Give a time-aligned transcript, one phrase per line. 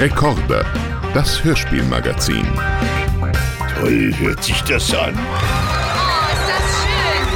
[0.00, 0.64] Rekorde,
[1.12, 2.46] das Hörspielmagazin.
[3.74, 5.12] Toll hört sich das an.
[5.12, 7.26] Oh, ist das schön!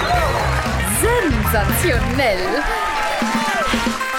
[1.42, 2.62] Sensationell!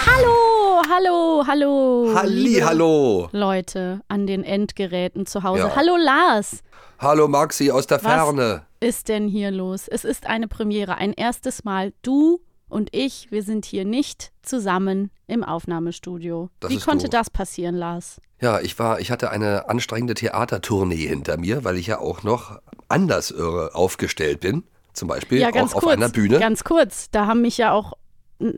[0.04, 2.12] Hallo, hallo, hallo.
[2.14, 3.30] Halli, hallo.
[3.32, 5.60] Leute an den Endgeräten zu Hause.
[5.60, 5.76] Ja.
[5.76, 6.60] Hallo Lars.
[6.98, 8.66] Hallo Maxi aus der Was Ferne.
[8.78, 9.88] ist denn hier los?
[9.88, 11.94] Es ist eine Premiere, ein erstes Mal.
[12.02, 16.50] Du und ich, wir sind hier nicht zusammen im Aufnahmestudio.
[16.60, 17.10] Das Wie konnte doof.
[17.20, 18.20] das passieren, Lars?
[18.44, 22.60] Ja, ich war, ich hatte eine anstrengende Theatertournee hinter mir, weil ich ja auch noch
[22.88, 23.40] anders äh,
[23.72, 24.64] aufgestellt bin.
[24.92, 25.92] Zum Beispiel ja, auch auf kurz.
[25.94, 26.38] einer Bühne.
[26.40, 27.08] Ganz kurz.
[27.10, 27.94] Da haben mich ja auch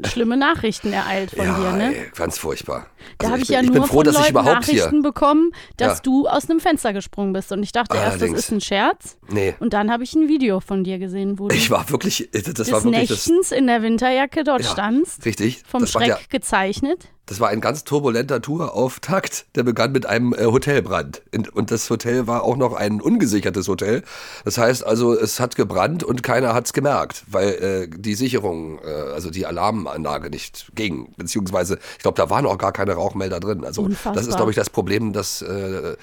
[0.07, 1.95] schlimme Nachrichten ereilt von ja, dir, ne?
[1.95, 2.87] ey, ganz furchtbar.
[3.19, 5.03] Da Also habe ich, bin, ja ich nur froh, von ich Leuten überhaupt Nachrichten hier.
[5.03, 6.03] bekommen, dass Ja.
[6.03, 7.53] du aus einem Fenster gesprungen bist.
[7.53, 8.39] Und ich dachte erst, das Allerdings.
[8.41, 9.19] ist ein Scherz.
[9.29, 12.29] Nee, Und dann habe ich ein Video von dir gesehen, wo du ich war wirklich,
[12.33, 13.29] das des war wirklich das.
[13.29, 15.63] Nächtens in der Winterjacke dort Ja, standst, Richtig.
[15.69, 17.09] vom Schreck ja, gezeichnet.
[17.27, 21.23] Das war ein ganz turbulenter Tourauftakt, der begann mit einem äh, Hotelbrand.
[21.53, 24.03] Und das Hotel war auch noch ein ungesichertes Hotel.
[24.45, 28.79] Das heißt also, es hat gebrannt und keiner hat es gemerkt, weil äh, die Sicherung,
[28.79, 31.13] äh, also die Alarmanlage nicht ging.
[31.17, 33.65] Beziehungsweise, ich glaube, da waren auch gar keine Rauchmelder drin.
[33.65, 34.37] Also das ist, Unfassbar.
[34.37, 35.97] glaube ich, das Problem, das äh,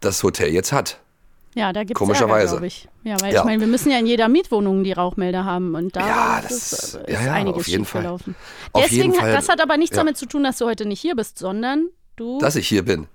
[0.00, 0.98] das Hotel jetzt hat.
[1.54, 2.52] Ja, da gibt es Komischerweise.
[2.52, 2.88] glaube ich.
[3.04, 3.40] Ja, weil Ja.
[3.40, 6.72] ich meine, wir müssen ja in jeder Mietwohnung die Rauchmelder haben und da Ja, das-
[6.72, 8.06] ist ja, ja, einiges auf jeden Fall.
[8.06, 8.20] Auf
[8.76, 11.00] Deswegen, jeden hat- Fall, das hat aber nichts damit zu tun, dass du heute nicht
[11.00, 13.06] hier bist, sondern du Dass ich hier bin.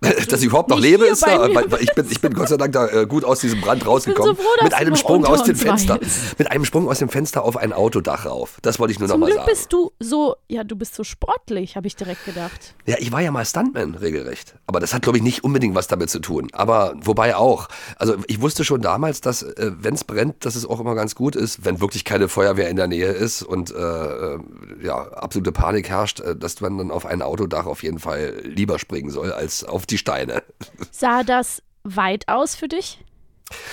[0.28, 1.46] Dass ich überhaupt noch nicht lebe, ist da.
[1.46, 4.34] ich, bin, ich bin Gott sei Dank da äh, gut aus diesem Brand rausgekommen.
[4.34, 5.98] froh, dass mit einem Sprung aus dem Fenster.
[6.38, 8.58] Mit einem Sprung aus dem Fenster auf ein Autodach rauf.
[8.62, 9.50] Das wollte ich nur Zum noch mal Glück sagen.
[9.50, 12.74] bist du so, ja, du bist so sportlich, habe ich direkt gedacht.
[12.86, 14.54] Ja, ich war ja mal Stuntman, regelrecht.
[14.66, 16.48] Aber das hat, glaube ich, nicht unbedingt was damit zu tun.
[16.52, 17.68] Aber wobei auch.
[17.96, 21.14] Also ich wusste schon damals, dass, äh, wenn es brennt, dass es auch immer ganz
[21.14, 24.38] gut ist, wenn wirklich keine Feuerwehr in der Nähe ist und äh, äh,
[24.82, 28.78] ja, absolute Panik herrscht, äh, dass man dann auf ein Autodach auf jeden Fall lieber
[28.78, 30.42] springen soll, als auf die Steine.
[30.90, 33.04] Sah das weit aus für dich?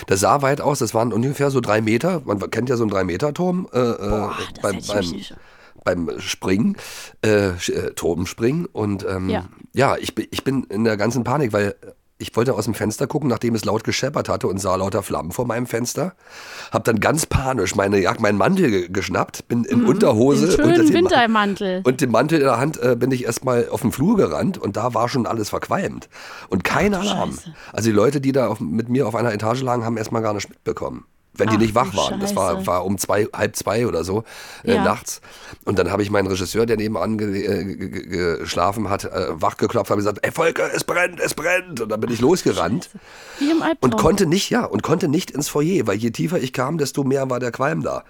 [0.07, 2.21] Das sah weit aus, das waren ungefähr so drei Meter.
[2.25, 5.33] Man kennt ja so einen Drei-Meter-Turm äh, Boah, äh, das beim, hätte ich
[5.83, 6.77] beim, Springen,
[7.23, 8.65] äh, äh, Turmspringen.
[8.65, 9.45] Und ähm, Ja.
[9.73, 11.75] ja, ich, bin- ich bin in der ganzen Panik, weil
[12.19, 15.31] ich wollte aus dem Fenster gucken, nachdem es laut gescheppert hatte und sah lauter Flammen
[15.31, 16.13] vor meinem Fenster.
[16.71, 20.49] Hab dann ganz panisch meine, ja, meinen Mantel ge geschnappt, bin in Unterhose Mhm.
[20.49, 21.81] Den schönen Ma- Wintermantel.
[21.85, 24.77] und den Mantel in der Hand äh, bin ich erstmal auf den Flur gerannt und
[24.77, 26.09] da war schon alles verqualmt.
[26.49, 27.31] Und kein Ach Alarm.
[27.33, 27.53] Scheiße.
[27.73, 30.33] Also die Leute, die da auf, mit mir auf einer Etage lagen, haben erstmal gar
[30.33, 31.05] nicht mitbekommen.
[31.37, 32.19] Wenn die Ach nicht wach du waren.
[32.19, 32.67] Das war, Scheiße.
[32.67, 34.23] war um zwei, halb zwei oder so
[34.63, 34.83] äh, Ja.
[34.83, 35.21] nachts.
[35.65, 39.89] Und dann habe ich meinen Regisseur, der nebenan äh, ge ge geschlafen hat, äh, wachgeklopft,
[39.91, 41.81] habe gesagt, ey Volker, es brennt, es brennt.
[41.81, 42.89] Und dann bin ich losgerannt
[43.39, 43.91] Wie im Albtraum.
[43.93, 47.03] und konnte nicht, ja, und konnte nicht ins Foyer, weil je tiefer ich kam, desto
[47.03, 48.03] mehr war der Qualm da.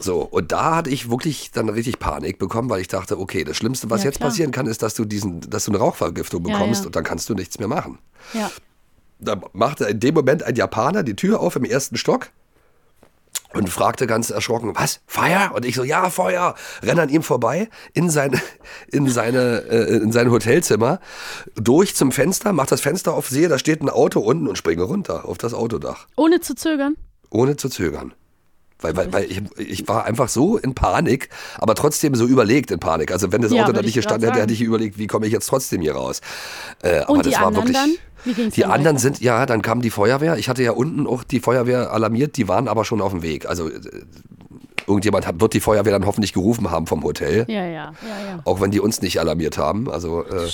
[0.00, 3.56] So, und da hatte ich wirklich dann richtig Panik bekommen, weil ich dachte, okay, das
[3.56, 4.28] Schlimmste, was Ja, jetzt klar.
[4.30, 6.86] passieren kann, ist, dass du diesen, dass du eine Rauchvergiftung bekommst ja.
[6.86, 7.98] und dann kannst du nichts mehr machen.
[8.32, 8.50] ja.
[9.20, 12.30] Da machte in dem Moment ein Japaner die Tür auf im ersten Stock
[13.54, 15.52] und fragte ganz erschrocken, was, Feuer?
[15.54, 16.54] Und ich so, ja, Feuer.
[16.82, 18.38] Renn an ihm vorbei in sein,
[18.92, 21.00] in seine, äh, in sein Hotelzimmer,
[21.54, 24.82] durch zum Fenster, mach das Fenster auf, sehe, da steht ein Auto unten und springe
[24.82, 26.96] runter auf das Autodach, Ohne zu zögern.
[27.30, 28.12] ohne zu zögern.
[28.80, 32.78] Weil, weil, weil ich, ich war einfach so in Panik, aber trotzdem so überlegt in
[32.78, 33.10] Panik.
[33.10, 35.32] Also wenn das Ja, Auto da nicht gestanden hätte, hätte ich überlegt, wie komme ich
[35.32, 36.20] jetzt trotzdem hier raus.
[36.82, 38.50] Äh, aber das war wirklich, dann?
[38.50, 38.98] Die anderen weiter?
[38.98, 40.36] sind, ja, dann kam die Feuerwehr.
[40.36, 43.46] Ich hatte ja unten auch die Feuerwehr alarmiert, die waren aber schon auf dem Weg.
[43.46, 43.80] Also äh,
[44.86, 47.44] irgendjemand hat, wird die Feuerwehr dann hoffentlich gerufen haben vom Hotel.
[47.48, 47.92] Ja, ja, ja,
[48.28, 48.40] ja.
[48.44, 49.90] Auch wenn die uns nicht alarmiert haben.
[49.90, 50.48] Also äh,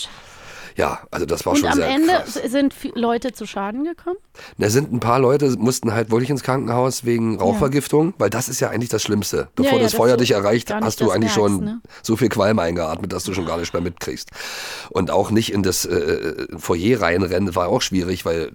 [0.76, 2.34] ja, also das war Und schon am sehr Ende krass.
[2.46, 4.16] sind vi- Leute zu Schaden gekommen?
[4.58, 8.60] Da sind ein paar Leute, mussten halt wirklich ins Krankenhaus wegen Rauchvergiftung, weil das ist
[8.60, 9.48] ja eigentlich das Schlimmste.
[9.54, 11.80] Bevor ja, das dass Feuer dich erreicht, hast du das eigentlich merkst, schon ne?
[12.02, 14.30] so viel Qualm eingeatmet, dass du schon gar nicht mehr mitkriegst.
[14.90, 18.50] Und auch nicht in das äh, Foyer reinrennen war auch schwierig, weil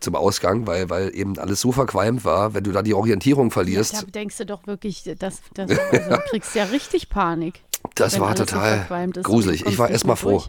[0.00, 3.94] zum Ausgang, weil, weil eben alles so verqualmt war, wenn du da die Orientierung verlierst.
[3.94, 7.60] Da denkst du doch wirklich, das, das, also, du kriegst ja richtig Panik.
[7.94, 9.66] Das wenn war so total und gruselig.
[9.66, 10.42] Ich war erstmal froh.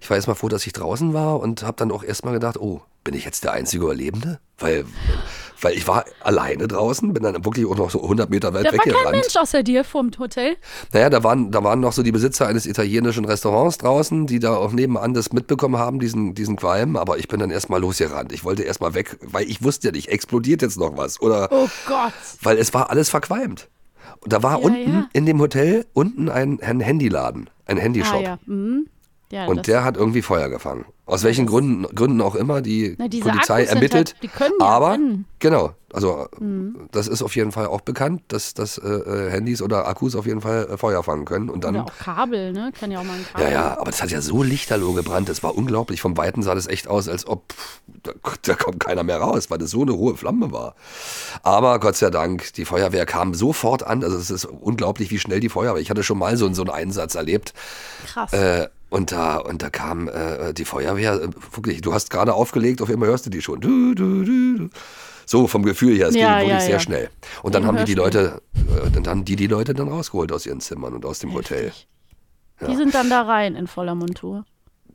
[0.00, 2.80] Ich war erstmal froh, dass ich draußen war und habe dann auch erstmal gedacht, oh,
[3.04, 4.40] bin ich jetzt der einzige Überlebende?
[4.58, 4.84] Weil,
[5.60, 8.72] weil ich war alleine draußen, bin dann wirklich auch noch so 100 Meter weit Da
[8.72, 9.16] war kein weggerannt.
[9.16, 10.56] Mensch außer dir vom Hotel.
[10.92, 14.56] Naja, da waren, da waren noch so die Besitzer eines italienischen Restaurants draußen, die da
[14.56, 16.96] auch nebenan das mitbekommen haben, diesen, diesen Qualm.
[16.96, 18.32] Aber ich bin dann erstmal losgerannt.
[18.32, 21.20] Ich wollte erstmal weg, weil ich wusste ja nicht, explodiert jetzt noch was.
[21.20, 22.12] Oder Oh Gott.
[22.42, 23.68] weil es war alles verqualmt.
[24.22, 25.08] Und da war Ja, unten ja.
[25.12, 28.20] in dem Hotel unten ein, ein Handyladen, ein Handyshop.
[28.20, 28.38] Ah ja.
[28.46, 28.86] Mhm.
[29.46, 30.84] Und der hat irgendwie Feuer gefangen.
[31.10, 34.14] Aus welchen Gründen, Gründen auch immer, die Na, Polizei Akkus ermittelt.
[34.14, 35.24] halt- die können ja aber, brennen.
[35.40, 36.28] genau, Also
[36.92, 40.24] das ist auf jeden Fall auch bekannt, dass, dass äh, äh, Handys oder Akkus auf
[40.24, 41.50] jeden Fall äh, Feuer fangen können.
[41.50, 42.70] Und dann, Oder auch Kabel, ne?
[42.78, 43.46] Kann ja auch mal ein Kabel.
[43.46, 45.28] ja, ja, aber das hat ja so lichterloh gebrannt.
[45.28, 46.00] Das war unglaublich.
[46.00, 47.54] Vom Weiten sah das echt aus, als ob
[48.04, 48.12] da,
[48.42, 50.76] da kommt keiner mehr raus, weil das so eine hohe Flamme war.
[51.42, 54.04] Aber Gott sei Dank, die Feuerwehr kam sofort an.
[54.04, 55.82] Also es ist unglaublich, wie schnell die Feuerwehr.
[55.82, 57.52] Ich hatte schon mal so, so einen Einsatz erlebt.
[58.06, 58.32] Krass.
[58.32, 62.80] Äh, und da, und da kam äh, die Feuerwehr, äh, wirklich, du hast gerade aufgelegt,
[62.82, 63.60] auf einmal hörst du die schon.
[63.60, 64.68] Du, du, du.
[65.26, 66.80] So vom Gefühl her, es Ja, ging wirklich ja, sehr ja.
[66.80, 67.10] schnell.
[67.42, 67.94] Und dann haben die die.
[67.94, 71.32] Leute, äh, dann haben die die Leute dann rausgeholt aus ihren Zimmern und aus dem
[71.32, 71.66] Hotel.
[71.66, 72.68] Heftig.
[72.68, 74.44] Die sind dann da rein in voller Montur.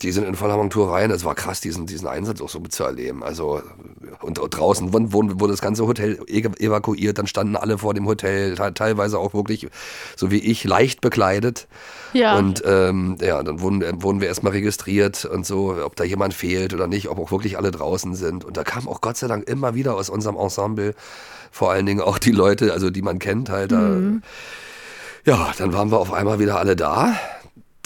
[0.01, 1.09] Die sind in voller Montur rein.
[1.11, 3.23] Es war krass, diesen, diesen Einsatz auch so mitzuerleben.
[3.23, 3.61] Also,
[4.21, 7.17] und, und draußen wurde, wurde, das ganze Hotel e- evakuiert.
[7.17, 9.67] Dann standen alle vor dem Hotel, te- teilweise auch wirklich,
[10.17, 11.67] so wie ich, leicht bekleidet.
[12.13, 12.37] Ja.
[12.37, 16.33] Und ähm, ja, dann wurden, äh, wurden wir erstmal registriert und so, ob da jemand
[16.33, 18.43] fehlt oder nicht, ob auch wirklich alle draußen sind.
[18.43, 20.93] Und da kam auch Gott sei Dank immer wieder aus unserem Ensemble,
[21.51, 23.71] vor allen Dingen auch die Leute, also die man kennt halt.
[23.71, 24.21] Mhm.
[25.23, 27.15] Da, ja, dann waren wir auf einmal wieder alle da.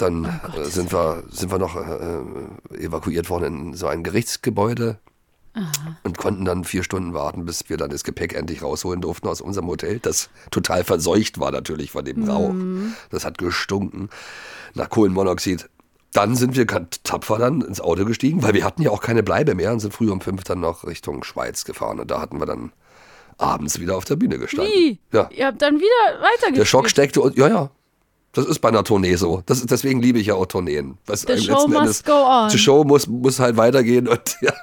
[0.02, 4.04] Dann Oh äh, sind, wir, sind wir noch äh, äh, evakuiert worden in so ein
[4.04, 5.00] Gerichtsgebäude
[6.04, 9.42] und konnten dann vier Stunden warten, bis wir dann das Gepäck endlich rausholen durften aus
[9.42, 12.54] unserem Hotel, das total verseucht war natürlich von dem Rauch.
[13.10, 14.10] Das hat gestunken
[14.76, 15.70] nach Kohlenmonoxid.
[16.14, 16.66] Dann sind wir
[17.04, 19.94] tapfer dann ins Auto gestiegen, weil wir hatten ja auch keine Bleibe mehr und sind
[19.94, 22.00] früh um fünf dann noch Richtung Schweiz gefahren.
[22.00, 22.72] Und da hatten wir dann
[23.38, 24.74] abends wieder auf der Bühne gestanden.
[24.74, 25.00] Wie?
[25.12, 25.30] Ja.
[25.32, 26.58] Ihr habt dann wieder weitergespielt.
[26.58, 27.72] Der Schock steckte ja, ja.
[28.34, 29.42] Das ist bei einer Tournee so.
[29.48, 30.98] Das, ist- deswegen liebe ich ja auch Tourneen.
[31.08, 32.50] Was The show must Endes- go on.
[32.50, 34.54] Die Show muss, muss halt weitergehen und ja.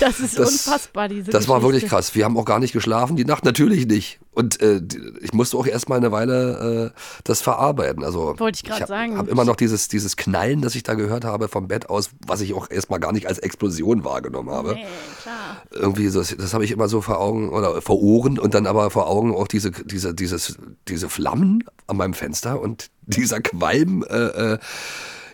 [0.00, 1.96] Das ist Das- unfassbar, diese Das war wirklich Geschichte.
[1.96, 2.14] krass.
[2.14, 4.20] Wir haben auch gar nicht geschlafen, die Nacht natürlich nicht.
[4.34, 4.80] Und äh,
[5.20, 8.04] ich musste auch erstmal eine Weile äh, das verarbeiten.
[8.04, 9.16] Also Wollte ich grad hab, sagen.
[9.16, 12.40] habe immer noch dieses, dieses Knallen, das ich da gehört habe vom Bett aus, was
[12.40, 14.74] ich auch erstmal gar nicht als Explosion wahrgenommen habe.
[14.74, 14.86] Nee,
[15.22, 15.62] klar.
[15.70, 18.66] Irgendwie so, das, das habe ich immer so vor Augen oder vor Ohren und dann
[18.66, 20.58] aber vor Augen auch diese, diese, dieses,
[20.88, 24.04] diese Flammen an meinem Fenster und dieser Qualm.
[24.08, 24.58] Äh, äh,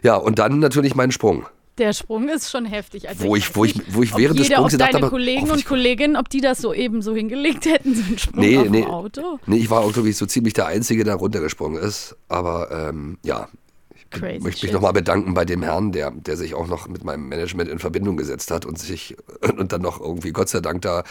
[0.03, 1.47] ja, und dann natürlich mein Sprung.
[1.79, 3.09] Der Sprung ist schon heftig.
[3.09, 5.11] Also Wo ich- wo ich- wo ich während des jeder, Sprungs ob gedacht deine habe,
[5.11, 8.59] Kollegen und Kolleginnen, ob die das so eben so hingelegt hätten, so einen Sprung Nee,
[8.59, 8.83] auf nee.
[8.83, 9.39] dem Auto.
[9.47, 12.17] Nee, ich war auch, glaube ich, so ziemlich der Einzige, der runtergesprungen ist.
[12.29, 13.49] Aber ähm, ja,
[13.95, 17.05] ich Crazy möchte mich nochmal bedanken bei dem Herrn, der, der sich auch noch mit
[17.05, 19.17] meinem Management in Verbindung gesetzt hat und sich
[19.57, 21.05] und dann noch irgendwie Gott sei Dank da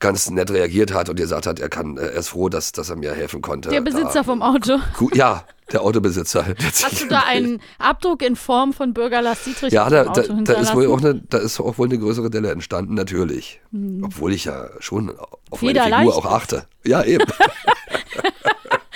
[0.00, 2.96] ganz nett reagiert hat und gesagt hat, er kann, er ist froh, dass, dass er
[2.96, 3.68] mir helfen konnte.
[3.68, 4.78] Der Besitzer da, vom Auto.
[5.12, 6.46] Ja, der Autobesitzer.
[6.58, 10.52] Hast du da einen Abdruck in Form von Bürger Lars Dietrich Ja, da, da, da
[10.54, 13.60] ist wohl auch eine, da ist auch wohl eine größere Delle entstanden, natürlich.
[14.02, 15.10] Obwohl ich ja schon
[15.50, 16.12] auf meine Federleicht.
[16.12, 16.64] Figur auch achte.
[16.84, 17.26] Ja, eben.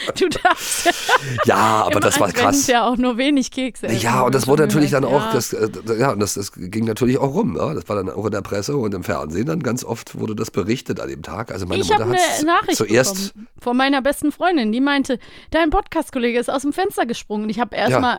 [0.19, 0.93] Du darfst ja,
[1.45, 1.57] Ja,
[1.87, 2.67] aber das war krass.
[2.67, 5.33] ja auch nur wenig Kekse essen, Ja, und das schon wurde natürlich dann auch, Ja.
[5.33, 5.69] das, äh,
[5.99, 7.57] ja, und das, das ging natürlich auch rum.
[7.57, 7.75] Ja.
[7.75, 10.51] Das war dann auch in der Presse und im Fernsehen dann ganz oft wurde das
[10.51, 11.51] berichtet an dem Tag.
[11.53, 13.35] Also meine Ich habe Mutter eine hat Nachricht zuerst.
[13.35, 15.19] bekommen von meiner besten Freundin, die meinte,
[15.51, 17.45] dein Podcast-Kollege ist aus dem Fenster gesprungen.
[17.45, 18.19] Und ich habe erstmal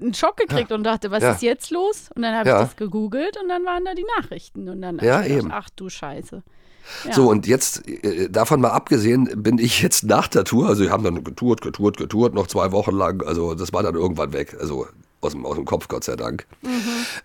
[0.00, 1.32] einen Schock gekriegt und dachte, was Ja.
[1.32, 2.10] ist jetzt los?
[2.14, 2.60] Und dann habe Ja.
[2.60, 4.68] ich das gegoogelt und dann waren da die Nachrichten.
[4.68, 5.52] Und dann Ja, ich gedacht, eben.
[5.52, 6.42] ach du Scheiße.
[7.04, 7.12] Ja.
[7.14, 10.90] So, und jetzt, äh, davon mal abgesehen, bin ich jetzt nach der Tour, also wir
[10.90, 14.56] haben dann getourt, getourt, getourt, noch zwei Wochen lang, also das war dann irgendwann weg,
[14.60, 14.86] also
[15.20, 16.46] aus dem, aus dem Kopf, Gott sei Dank.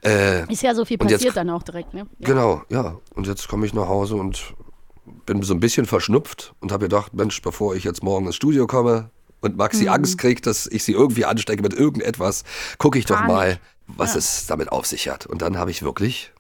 [0.04, 2.07] Äh, Ist ja so viel Und jetzt- passiert dann auch direkt, ne?
[2.19, 2.27] Ja.
[2.27, 2.98] Genau, ja.
[3.15, 4.54] Und jetzt komme ich nach Hause und
[5.25, 8.67] bin so ein bisschen verschnupft und habe gedacht, Mensch, bevor ich jetzt morgen ins Studio
[8.67, 9.10] komme
[9.41, 9.89] und Maxi Mhm.
[9.89, 12.43] Angst kriegt, dass ich sie irgendwie anstecke mit irgendetwas,
[12.77, 13.31] gucke ich doch Panik.
[13.31, 15.25] mal, was es damit auf sich hat.
[15.25, 16.31] Und dann habe ich wirklich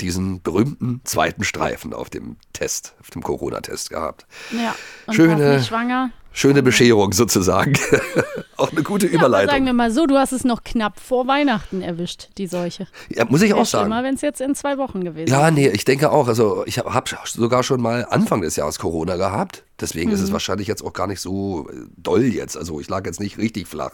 [0.00, 4.26] diesen berühmten zweiten Streifen auf dem Test, auf dem Corona-Test gehabt.
[4.52, 4.74] ja.
[5.06, 6.10] Und Schöne- schwanger.
[6.36, 7.74] Schöne Bescherung sozusagen.
[8.56, 9.50] Auch eine gute Ja, Überleitung.
[9.52, 12.88] sagen wir mal so, du hast es noch knapp vor Weihnachten erwischt, die Seuche.
[13.08, 13.84] ja, muss ich auch sagen.
[13.84, 16.26] schlimmer, wenn es jetzt in zwei Wochen gewesen Ja, nee, ich denke auch.
[16.26, 19.62] Also ich habe hab sogar schon mal Anfang des Jahres Corona gehabt.
[19.80, 20.32] Deswegen ist es Mhm.
[20.32, 22.56] wahrscheinlich jetzt auch gar nicht so äh, doll jetzt.
[22.56, 23.92] Also ich lag jetzt nicht richtig flach.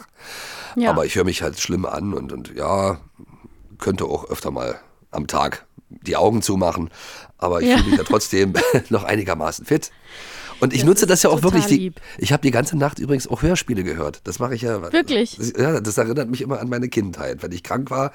[0.76, 0.88] Ja.
[0.90, 3.00] Aber ich höre mich halt schlimm an und, und ja,
[3.76, 4.80] könnte auch öfter mal
[5.10, 6.90] am Tag die Augen zumachen.
[7.38, 7.76] Aber ich Ja.
[7.78, 8.54] fühle mich ja trotzdem
[8.90, 9.90] noch einigermaßen fit.
[10.60, 11.66] Und ich Das nutze das ja auch wirklich.
[11.66, 14.20] Die, ich habe die ganze Nacht übrigens auch Hörspiele gehört.
[14.24, 14.92] Das mache ich ja.
[14.92, 15.36] Wirklich?
[15.38, 17.42] Das, ja, das erinnert mich immer an meine Kindheit.
[17.42, 18.12] Wenn ich krank war,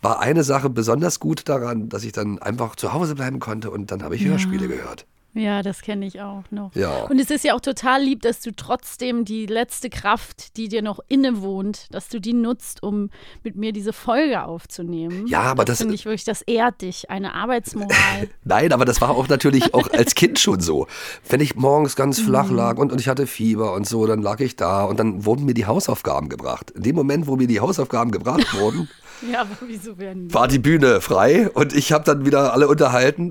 [0.00, 3.90] war eine Sache besonders gut daran, dass ich dann einfach zu Hause bleiben konnte und
[3.90, 5.06] dann habe ich Hörspiele gehört.
[5.38, 6.74] Ja, das kenne ich auch noch.
[6.74, 7.04] Ja.
[7.04, 10.82] Und es ist ja auch total lieb, dass du trotzdem die letzte Kraft, die dir
[10.82, 13.10] noch innewohnt, dass du die nutzt, um
[13.44, 15.26] mit mir diese Folge aufzunehmen.
[15.28, 18.28] Ja, aber das- finde ich wirklich, das ehrt dich, eine Arbeitsmoral.
[18.44, 20.86] Nein, aber das war auch natürlich auch als Kind schon so.
[21.28, 24.40] Wenn ich morgens ganz flach lag und, und ich hatte Fieber und so, dann lag
[24.40, 26.70] ich da und dann wurden mir die Hausaufgaben gebracht.
[26.72, 28.88] In dem Moment, wo mir die Hausaufgaben gebracht wurden,
[29.22, 30.34] Ja, aber wieso werden die?
[30.34, 33.30] war die Bühne frei und ich habe dann wieder alle unterhalten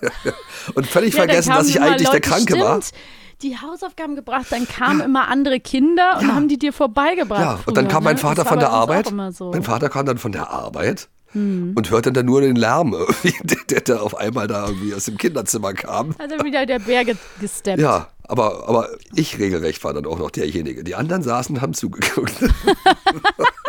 [0.74, 2.80] und völlig Ja, vergessen, dass ich eigentlich der Leute, Kranke stimmt, war.
[3.42, 6.34] Die Hausaufgaben gebracht, dann kamen immer andere Kinder und Ja.
[6.34, 7.40] haben die dir vorbeigebracht.
[7.40, 8.20] Ja, und dann früher, kam mein ne?
[8.20, 9.12] Vater war von der Arbeit.
[9.32, 9.50] So.
[9.50, 11.74] Mein Vater kam dann von der Arbeit Hm.
[11.76, 12.90] und hörte dann nur den Lärm,
[13.44, 16.12] der, der, der auf einmal da irgendwie aus dem Kinderzimmer kam.
[16.18, 17.80] Er wieder der Berge gesteppt.
[17.80, 20.82] Ja, aber, aber ich regelrecht war dann auch noch derjenige.
[20.82, 22.34] Die anderen saßen und haben zugeguckt.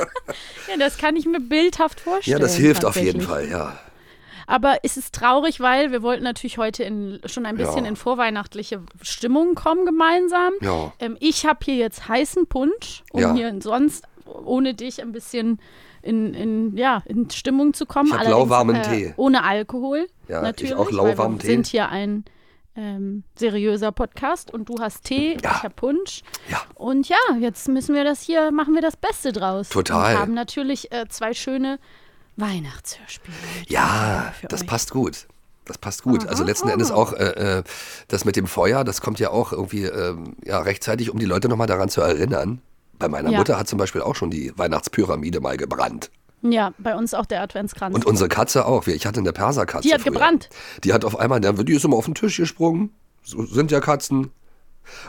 [0.71, 2.39] Ja, das kann ich mir bildhaft Ja, vorstellen.
[2.41, 3.21] das hilft auf jeden.
[3.21, 3.77] Fall, ja.
[4.47, 7.89] Aber es ist traurig, weil wir wollten natürlich heute in, schon ein bisschen Ja.
[7.89, 10.51] in vorweihnachtliche Stimmung kommen gemeinsam.
[10.61, 10.91] Ja.
[10.99, 13.33] Ähm, ich habe hier jetzt heißen Punsch, um Ja.
[13.33, 15.59] hier sonst ohne dich ein bisschen
[16.01, 18.11] in, in, ja, in Stimmung zu kommen.
[18.21, 19.13] Ich lauwarmen Tee.
[19.17, 20.07] Ohne Alkohol.
[20.27, 21.47] Ja, ich natürlich, auch weil lauwarmen wir Tee.
[21.47, 22.25] sind hier ein
[22.75, 25.51] ähm, seriöser Podcast und du hast Tee, Ja.
[25.57, 26.21] ich habe Punsch.
[26.49, 26.61] Ja.
[26.75, 29.69] Und ja, jetzt müssen wir das hier, machen wir das Beste draus.
[29.69, 30.15] Total.
[30.15, 31.79] Und haben natürlich äh, zwei schöne
[32.37, 33.35] Weihnachtshörspiele.
[33.67, 34.67] Ja, das euch.
[34.67, 35.27] passt gut.
[35.65, 36.27] Das passt gut.
[36.27, 37.63] Also letzten Endes auch äh, äh,
[38.07, 41.47] das mit dem Feuer, das kommt ja auch irgendwie ähm, ja, rechtzeitig, um die Leute
[41.49, 42.61] nochmal daran zu erinnern.
[42.97, 43.37] Bei meiner Ja.
[43.37, 46.09] Mutter hat zum Beispiel auch schon die Weihnachtspyramide mal gebrannt.
[46.43, 47.93] Ja, bei uns auch der Adventskranz.
[47.95, 48.87] Und unsere Katze auch.
[48.87, 49.87] Ich hatte eine Perserkatze.
[49.87, 50.11] Die hat früher.
[50.13, 50.49] gebrannt.
[50.83, 52.91] Die hat auf einmal, dann die ist immer auf den Tisch gesprungen.
[53.23, 54.31] So sind ja Katzen.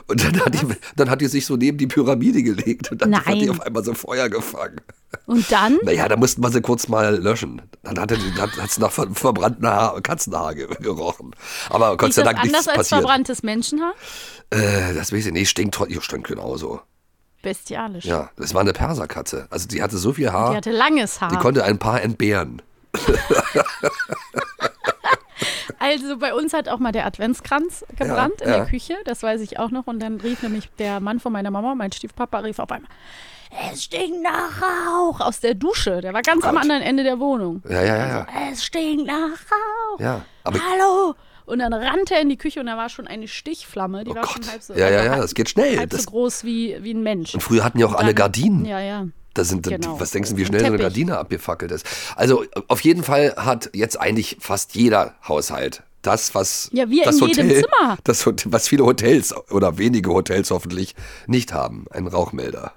[0.07, 3.17] Und dann hat, die, dann hat die sich so neben die Pyramide gelegt und dann
[3.17, 3.51] hat die Nein.
[3.51, 4.81] auf einmal so Feuer gefangen.
[5.27, 5.79] Und dann?
[5.83, 7.63] Naja, da mussten wir sie kurz mal löschen.
[7.83, 11.35] Dann hat es nach ver verbrannten Haar, Katzenhaar ge gerochen.
[11.71, 13.01] Aber Gott sei Dank nichts anders als passiert.
[13.01, 13.95] verbranntes Menschenhaar?
[14.51, 16.81] Äh, das weiß ich nicht, stinkt, trotzdem- stinkt genauso.
[17.43, 18.05] Bestialisch.
[18.05, 19.47] Ja, das war eine Perserkatze.
[19.51, 21.31] Also die hatte so viel Haar, Die hatte langes Haar.
[21.31, 22.63] die konnte ein paar entbehren.
[25.79, 28.59] Also bei uns hat auch mal der Adventskranz gebrannt in ja.
[28.59, 29.89] der Küche, das weiß ich auch noch.
[29.89, 32.89] Und dann rief nämlich der Mann von meiner Mama, mein Stiefpapa, rief auf einmal,
[33.73, 36.01] es stinkt nach Rauch aus der Dusche.
[36.01, 36.63] Der war ganz am Gott.
[36.63, 37.63] anderen Ende der Wohnung.
[37.69, 38.27] Ja, ja, ja, ja.
[38.53, 39.15] Es stinkt nach
[39.51, 39.99] Rauch.
[40.01, 41.15] Ja, aber Hallo!
[41.47, 44.05] Und dann rannte er in die Küche und da war schon eine Stichflamme.
[44.05, 44.33] Die Oh war Gott.
[44.33, 45.79] schon halb so, Ja, ja, ja, das geht schnell.
[45.79, 47.35] halb Das- so groß wie, wie ein Mensch.
[47.35, 48.65] und früher hatten ja auch alle Dann- Gardinen.
[48.65, 49.07] Ja, ja.
[49.35, 49.99] Da sind, Genau.
[49.99, 50.77] was denkst du, wie schnell so eine.
[50.79, 51.87] Gardine abgefackelt ist?
[52.17, 57.19] Also auf jeden Fall hat jetzt eigentlich fast jeder Haushalt das, was Ja, wir das
[57.19, 57.97] in jedem Hotel, Zimmer.
[58.05, 60.95] Das, was viele Hotels oder wenige Hotels hoffentlich
[61.27, 62.73] nicht haben, ein Rauchmelder.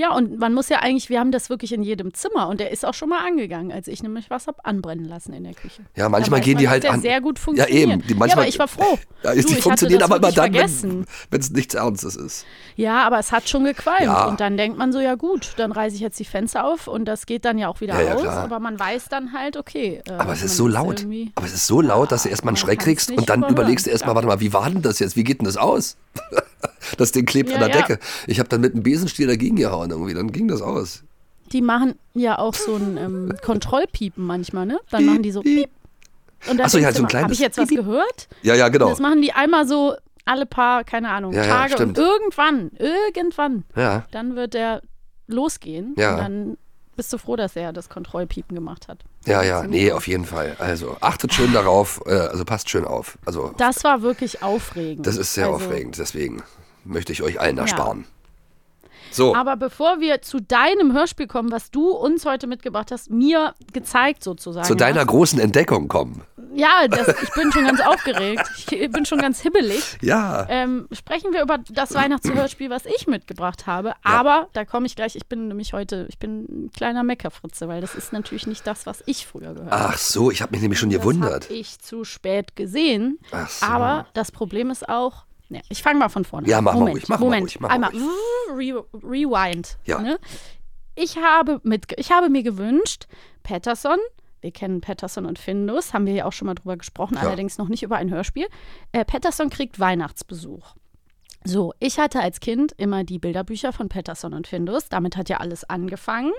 [0.00, 2.70] Ja, und man muss ja eigentlich, wir haben das wirklich in jedem Zimmer und der
[2.70, 5.82] ist auch schon mal angegangen, als ich nämlich was hab anbrennen lassen in der Küche.
[5.94, 7.02] Ja, manchmal gehen die halt an.
[7.02, 7.90] sehr gut Ja, funktioniert.
[7.90, 8.02] eben.
[8.08, 8.98] Die manchmal, aber ich war froh.
[9.22, 11.04] Ja, Du, die ich hatte funktionieren aber immer dann, vergessen.
[11.30, 12.46] wenn es nichts Ernstes ist.
[12.76, 14.00] Ja, aber es hat schon gequalmt.
[14.04, 14.24] Ja.
[14.28, 17.04] Und dann denkt man so, ja gut, dann reiße ich jetzt die Fenster auf und
[17.04, 18.24] das geht dann ja auch wieder Ja, ja, aus.
[18.24, 20.00] Aber man weiß dann halt, okay.
[20.08, 21.04] äh, Aber es ist so laut.
[21.34, 23.90] Aber es ist so laut, dass du erstmal einen Schreck kriegst und dann überlegst du
[23.90, 24.14] erstmal, Ja.
[24.14, 25.16] warte mal, wie war denn das jetzt?
[25.16, 25.98] Wie geht denn das aus?
[26.98, 27.86] das Ding klebt Ja, an der ja.
[27.86, 27.98] Decke.
[28.26, 31.02] Ich habe dann mit einem Besenstiel dagegen gehauen irgendwie, dann ging das aus.
[31.52, 34.78] Die machen ja auch so ein ähm, Kontrollpiepen manchmal, ne?
[34.90, 35.68] Dann machen die so piep.
[36.48, 38.28] Und dann Ach so, ja, denkst so ein immer, Habe kleines ich jetzt was gehört?
[38.42, 38.88] Ja, ja, genau.
[38.88, 41.82] Das machen die einmal so alle paar, keine Ahnung, Ja, Tage.
[41.84, 44.06] und irgendwann, irgendwann, Ja.
[44.12, 44.80] dann wird der
[45.26, 45.94] losgehen.
[45.98, 46.12] Ja.
[46.12, 46.56] Und dann
[47.00, 48.98] bist du froh, dass er das Kontrollpiepen gemacht hat.
[49.24, 50.54] Ja, ja, nee, auf jeden Fall.
[50.58, 53.16] Also achtet schön darauf, äh, also passt schön auf.
[53.24, 55.06] Also Das war wirklich aufregend.
[55.06, 56.42] das ist sehr also, aufregend, deswegen
[56.84, 58.04] möchte ich euch allen ersparen.
[59.10, 63.54] So, Aber bevor wir zu deinem Hörspiel kommen, was du uns heute mitgebracht hast, mir
[63.72, 64.66] gezeigt sozusagen.
[64.66, 65.08] zu deiner hast.
[65.08, 66.22] großen Entdeckung kommen.
[66.54, 68.42] Ja, das, ich bin schon ganz aufgeregt.
[68.70, 69.98] Ich bin schon ganz hibbelig.
[70.00, 70.46] Ja.
[70.48, 73.92] Ähm, sprechen wir über das Weihnachtshörspiel, was ich mitgebracht habe.
[74.02, 75.14] Aber da komme ich gleich.
[75.16, 78.84] Ich bin nämlich heute, ich bin ein kleiner Meckerfritze, weil das ist natürlich nicht das,
[78.86, 79.84] was ich früher gehört habe.
[79.90, 81.44] Ach so, ich habe mich nämlich schon Das gewundert.
[81.44, 83.18] habe ich zu spät gesehen.
[83.30, 83.66] Ach so.
[83.66, 85.24] Aber das Problem ist auch.
[85.50, 86.64] Ne, ich fange mal von vorne Ja, an.
[86.64, 87.42] mach mal Moment, ruhig, mach mal Moment.
[87.42, 87.90] ruhig, mach mal Einmal
[88.56, 89.78] re rewind.
[89.84, 90.00] Ja.
[90.00, 90.18] Ne?
[90.94, 93.06] Ich, habe mit, ich habe mir gewünscht,
[93.42, 93.98] Patterson,
[94.42, 97.22] wir kennen Patterson und Findus, haben wir ja auch schon mal drüber gesprochen, Ja.
[97.22, 98.46] allerdings noch nicht über ein Hörspiel.
[98.92, 100.74] Äh, Patterson kriegt Weihnachtsbesuch.
[101.44, 104.88] So, ich hatte als Kind immer die Bilderbücher von Patterson und Findus.
[104.88, 106.32] Damit hat ja alles angefangen,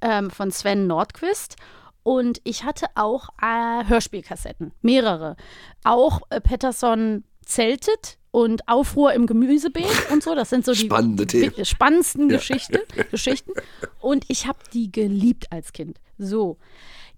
[0.00, 1.56] ähm, von Sven Nordquist.
[2.02, 5.36] Und ich hatte auch äh, Hörspielkassetten, mehrere.
[5.84, 10.34] Auch äh, Patterson zeltet und Aufruhr im Gemüsebeet und so.
[10.34, 13.52] Das sind so die Spannende spannendsten Geschichte, Geschichten.
[14.00, 15.98] Und ich habe die geliebt als Kind.
[16.18, 16.58] So.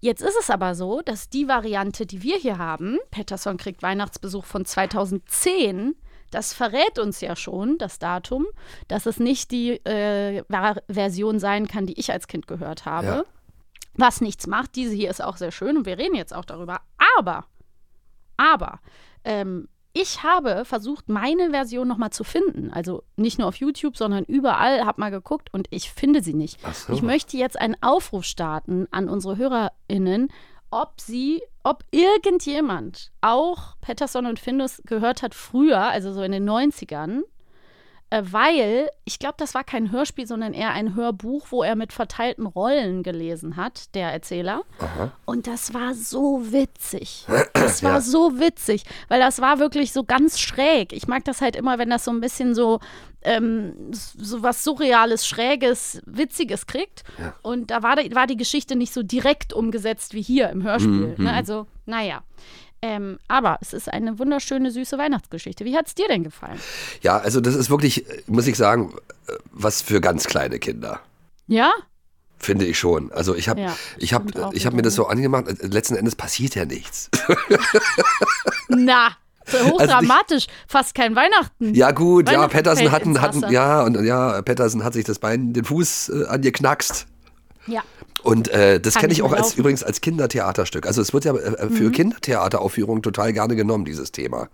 [0.03, 4.47] Jetzt ist es aber so, dass die Variante, die wir hier haben, Patterson kriegt Weihnachtsbesuch
[4.47, 5.95] von 2010,
[6.31, 8.47] das verrät uns ja schon, das Datum,
[8.89, 13.07] dass es nicht die äh, Ver Version sein kann, die ich als Kind gehört habe.
[13.07, 13.25] Ja.
[13.95, 14.77] Was nichts macht.
[14.77, 16.81] Diese hier ist auch sehr schön und wir reden jetzt auch darüber.
[17.19, 17.47] Aber,
[18.37, 18.81] aber,
[19.25, 22.71] ähm, ich habe versucht, meine Version nochmal zu finden.
[22.71, 26.59] Also nicht nur auf YouTube, sondern überall, habe mal geguckt und ich finde sie nicht.
[26.73, 26.93] So.
[26.93, 30.29] Ich möchte jetzt einen Aufruf starten an unsere HörerInnen,
[30.71, 36.49] ob sie, ob irgendjemand auch Patterson und Findus gehört hat früher, also so in den
[36.49, 37.25] 90ern, äh,
[38.11, 42.47] weil ich glaube, das war kein Hörspiel, sondern eher ein Hörbuch, wo er mit verteilten
[42.47, 44.63] Rollen gelesen hat, der Erzähler.
[45.25, 47.27] Und das war so witzig.
[47.55, 48.01] Das war Ja.
[48.01, 50.93] so witzig, weil das war wirklich so ganz schräg.
[50.93, 52.81] Ich mag das halt immer, wenn das so ein bisschen so,
[53.23, 57.05] ähm, so was Surreales, Schräges, Witziges kriegt.
[57.43, 61.15] Und da war, die- war die Geschichte nicht so direkt umgesetzt wie hier im Hörspiel.
[61.19, 61.33] Ne?
[61.33, 62.23] Also, naja.
[62.83, 65.65] Ähm, aber es ist eine wunderschöne, süße Weihnachtsgeschichte.
[65.65, 66.59] Wie hat es dir denn gefallen?
[67.03, 68.95] Ja, also das ist wirklich, muss ich sagen,
[69.27, 71.01] äh, was für ganz kleine Kinder.
[71.47, 71.71] Ja?
[72.39, 73.13] Finde ich schon.
[73.13, 76.17] Also ich habe Ja, ich hab, ich hab mir das so angemacht, äh, letzten Endes
[76.17, 77.11] passiert ja nichts.
[78.69, 79.11] Na,
[79.45, 80.47] so hochdramatisch.
[80.67, 81.75] Fast kein Weihnachten.
[81.75, 85.19] Ja gut, ja, Weihnachten Patterson fällt hatten, hatten, ja, und ja, Patterson hat sich das
[85.19, 87.07] Bein, den Fuß äh, angeknackst.
[87.67, 87.83] Ja.
[88.23, 90.87] Und äh, das kenne ich auch als übrigens als Kindertheaterstück.
[90.87, 91.73] Also es wird ja äh, Mhm.
[91.73, 94.49] für Kindertheateraufführungen total gerne genommen, dieses Thema.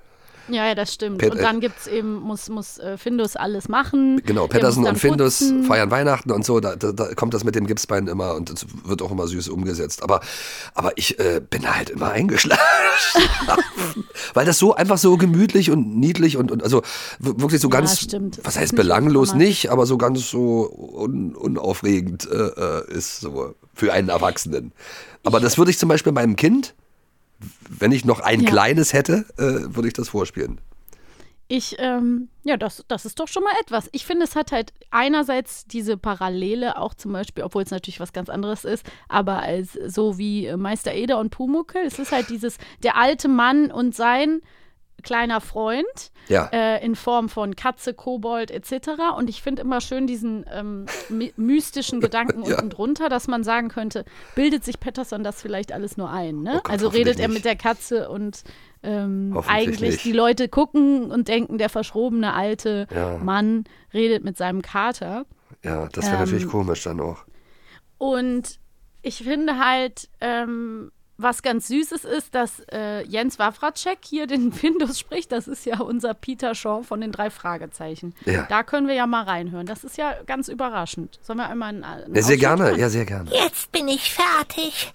[0.49, 1.19] Ja, ja, das stimmt.
[1.19, 4.21] Pat- und dann gibt's eben, muss, muss äh, Findus alles machen.
[4.25, 5.65] Genau, Patterson und Findus putzen.
[5.65, 8.67] feiern Weihnachten und so, da, da, da kommt das mit dem Gipsbein immer und es
[8.85, 10.03] wird auch immer süß umgesetzt.
[10.03, 10.21] Aber,
[10.75, 12.61] aber ich äh, bin da halt immer eingeschlafen.
[14.35, 16.83] Weil das so einfach so gemütlich und niedlich und, und also
[17.19, 18.03] wirklich so Ja, ganz.
[18.03, 23.55] Es was heißt belanglos nicht, aber so ganz so un, unaufregend äh, äh, ist so
[23.75, 24.73] für einen Erwachsenen.
[25.25, 26.75] Aber das würde ich zum Beispiel meinem Kind,
[27.69, 28.51] wenn ich noch ein Ja.
[28.51, 30.61] kleines hätte, äh, würde ich das vorspielen.
[31.49, 33.89] Ich, ähm, ja, das, das ist doch schon mal etwas.
[33.93, 38.13] Ich finde, es hat halt einerseits diese Parallele auch zum Beispiel, obwohl es natürlich was
[38.13, 42.59] ganz anderes ist, aber als so wie Meister Eder und Pumuckel, es ist halt dieses,
[42.83, 44.41] der alte Mann und sein
[45.03, 45.85] kleiner Freund
[46.29, 46.49] Ja.
[46.53, 48.89] äh, in Form von Katze, Kobold etc.
[49.17, 52.57] Und ich finde immer schön diesen ähm, my mystischen Gedanken Ja.
[52.57, 56.43] unten drunter, dass man sagen könnte, bildet sich Patterson das vielleicht alles nur ein.
[56.43, 56.55] Ne?
[56.57, 58.43] Oh Gott, also redet er mit der Katze und
[58.83, 60.05] ähm, eigentlich nicht.
[60.05, 63.19] die Leute gucken und denken, der verschrobene alte Ja.
[63.19, 65.27] Mann redet mit seinem Kater.
[65.65, 67.19] Ja, das wäre Ähm, natürlich komisch dann auch.
[67.99, 68.59] Und
[69.03, 74.99] ich finde halt, ähm, was ganz Süßes ist, dass äh, Jens Wawracek hier den Findus
[74.99, 75.33] spricht.
[75.33, 78.15] Das ist ja unser Peter Shaw von den drei Fragezeichen.
[78.27, 78.47] Ja.
[78.49, 79.67] Da können wir ja mal reinhören.
[79.67, 81.19] Das ist ja ganz überraschend.
[81.23, 82.79] Sollen wir einmal einen, einen Ja, sehr gerne, hören?
[82.79, 83.31] ja, sehr gerne.
[83.33, 84.93] Jetzt bin ich fertig.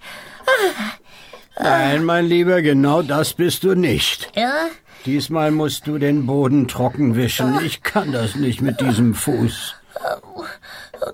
[1.58, 4.30] Nein, mein Lieber, genau das bist du nicht.
[4.36, 4.68] Ja?
[5.04, 7.58] Diesmal musst du den Boden trocken wischen.
[7.64, 9.74] Ich kann das nicht mit diesem Fuß.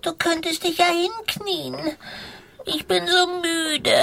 [0.03, 1.75] Du könntest dich ja hinknien.
[2.67, 3.97] Ich bin so müde.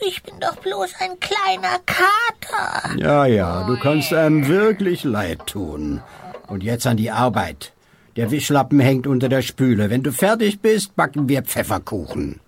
[0.00, 2.96] Ich bin doch bloß ein kleiner Kater.
[2.96, 6.02] Ja, ja, du kannst einem wirklich leid tun.
[6.46, 7.72] Und jetzt an die Arbeit.
[8.16, 9.90] Der Wischlappen hängt unter der Spüle.
[9.90, 12.40] Wenn du fertig bist, backen wir Pfefferkuchen.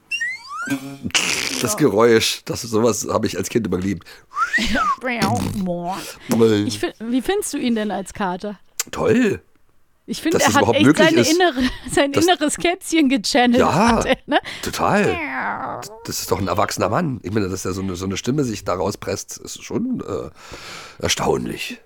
[1.61, 4.07] Das Geräusch, das sowas habe ich als Kind immer geliebt.
[6.67, 8.59] Ich find, wie findest du ihn denn als Kater?
[8.91, 9.43] Toll.
[10.11, 13.61] Ich finde, er hat echt seine innere, sein Das- inneres Kätzchen gechannelt.
[13.61, 14.01] Ja.
[14.01, 14.40] er, ne?
[14.62, 15.16] Total.
[16.05, 17.20] Das ist doch ein erwachsener Mann.
[17.23, 20.31] Ich meine, dass er so eine, so eine Stimme sich da rauspresst, ist schon äh,
[21.03, 21.81] erstaunlich.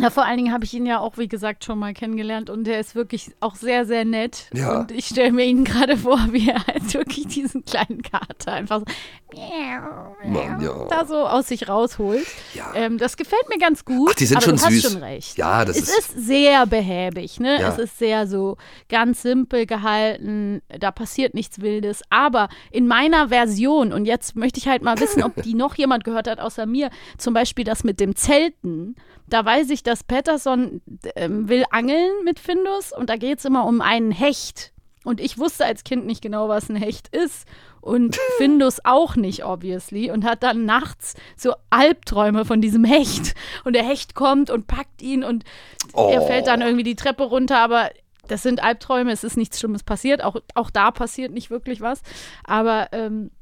[0.00, 2.66] Ja, vor allen Dingen habe ich ihn ja auch, wie gesagt, schon mal kennengelernt und
[2.66, 4.50] er ist wirklich auch sehr, sehr nett.
[4.52, 4.80] Ja.
[4.80, 8.80] Und ich stelle mir ihn gerade vor, wie er halt wirklich diesen kleinen Kater einfach
[8.80, 10.86] so, Mann, ja.
[10.88, 12.26] da so aus sich rausholt.
[12.54, 12.72] Ja.
[12.74, 14.10] Ähm, das gefällt mir ganz gut.
[14.12, 14.84] Ach, die sind aber schon du süß.
[14.84, 15.38] Hast schon recht.
[15.38, 17.60] Ja, das es ist- ist, sehr behäbig, ne?
[17.60, 17.68] Ja.
[17.68, 18.56] Es ist sehr so
[18.88, 20.60] ganz simpel gehalten.
[20.78, 22.02] Da passiert nichts Wildes.
[22.10, 26.04] Aber in meiner Version und jetzt möchte ich halt mal wissen, ob die noch jemand
[26.04, 26.90] gehört hat außer mir.
[27.18, 28.96] Zum Beispiel das mit dem Zelten.
[29.34, 30.80] Da weiß ich, dass Patterson
[31.16, 34.72] ähm, will angeln mit Findus und da geht es immer um einen Hecht.
[35.02, 37.48] Und ich wusste als Kind nicht genau, was ein Hecht ist.
[37.80, 40.12] Und Findus auch nicht, obviously.
[40.12, 43.34] Und hat dann nachts so Albträume von diesem Hecht.
[43.64, 45.42] Und der Hecht kommt und packt ihn und
[45.94, 46.26] er Oh.
[46.28, 47.58] fällt dann irgendwie die Treppe runter.
[47.58, 47.90] Aber
[48.28, 50.22] das sind Albträume, es ist nichts Schlimmes passiert.
[50.22, 52.02] Auch, auch da passiert nicht wirklich was.
[52.44, 53.32] Aber ähm,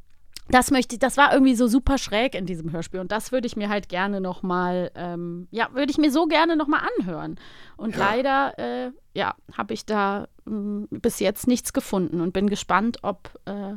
[0.55, 3.47] das möchte ich, das war irgendwie so super schräg in diesem Hörspiel und das würde
[3.47, 6.83] ich mir halt gerne noch mal, ähm, ja, würde ich mir so gerne noch mal
[6.99, 7.39] anhören.
[7.77, 12.99] Und leider, äh, ja, habe ich da ähm, bis jetzt nichts gefunden und bin gespannt,
[13.03, 13.75] ob äh,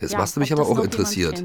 [0.00, 1.42] Jetzt ja, machst du mich aber auch interessiert.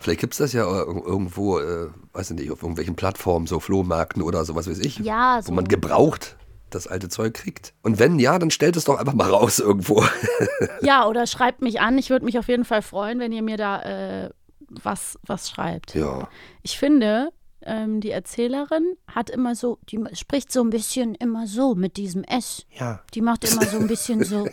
[0.00, 3.60] Vielleicht gibt es das ja ir- irgendwo, äh, weiß ich nicht, auf irgendwelchen Plattformen, so
[3.60, 5.52] Flohmärkten oder sowas weiß ich, Ja, wo so.
[5.52, 6.36] man gebraucht
[6.74, 7.72] das alte Zeug kriegt.
[7.82, 10.04] Und wenn ja, dann stellt es doch einfach mal raus irgendwo.
[10.82, 11.96] Ja, oder schreibt mich an.
[11.98, 13.82] Ich würde mich auf jeden Fall freuen, wenn ihr mir da
[14.24, 14.30] äh,
[14.68, 15.94] was, was schreibt.
[15.94, 16.28] ja.
[16.62, 17.30] Ich finde,
[17.64, 22.24] ähm, die Erzählerin, hat immer so, die spricht so ein bisschen immer so mit diesem
[22.24, 22.66] S.
[22.78, 23.00] Ja.
[23.14, 24.48] Die macht immer so ein bisschen so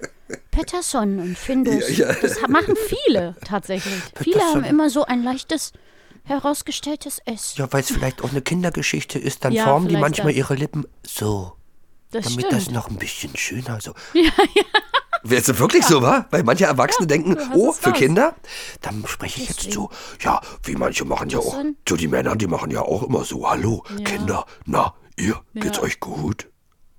[0.50, 1.96] Patterson und Findus.
[1.96, 2.16] Ja, ja.
[2.20, 3.94] Das machen viele tatsächlich.
[4.16, 5.72] Viele haben immer so ein leichtes,
[6.24, 7.56] herausgestelltes S.
[7.56, 10.36] Ja, weil es vielleicht auch eine Kindergeschichte ist, dann Ja, formen die manchmal das.
[10.38, 11.52] ihre Lippen so,
[12.14, 12.52] Das damit stimmt.
[12.52, 13.92] das noch ein bisschen schöner so.
[15.26, 16.26] Wäre es wirklich so, wa?
[16.30, 17.98] Weil manche Erwachsene denken, du hast oh, für raus.
[17.98, 18.34] Kinder?
[18.82, 19.70] Dann spreche ich jetzt so.
[19.70, 21.56] so, ja, wie manche machen ja auch.
[21.88, 25.82] So, die Männer, die machen ja auch immer so, hallo, Kinder, na, ihr, geht's Ja.
[25.84, 26.48] euch gut?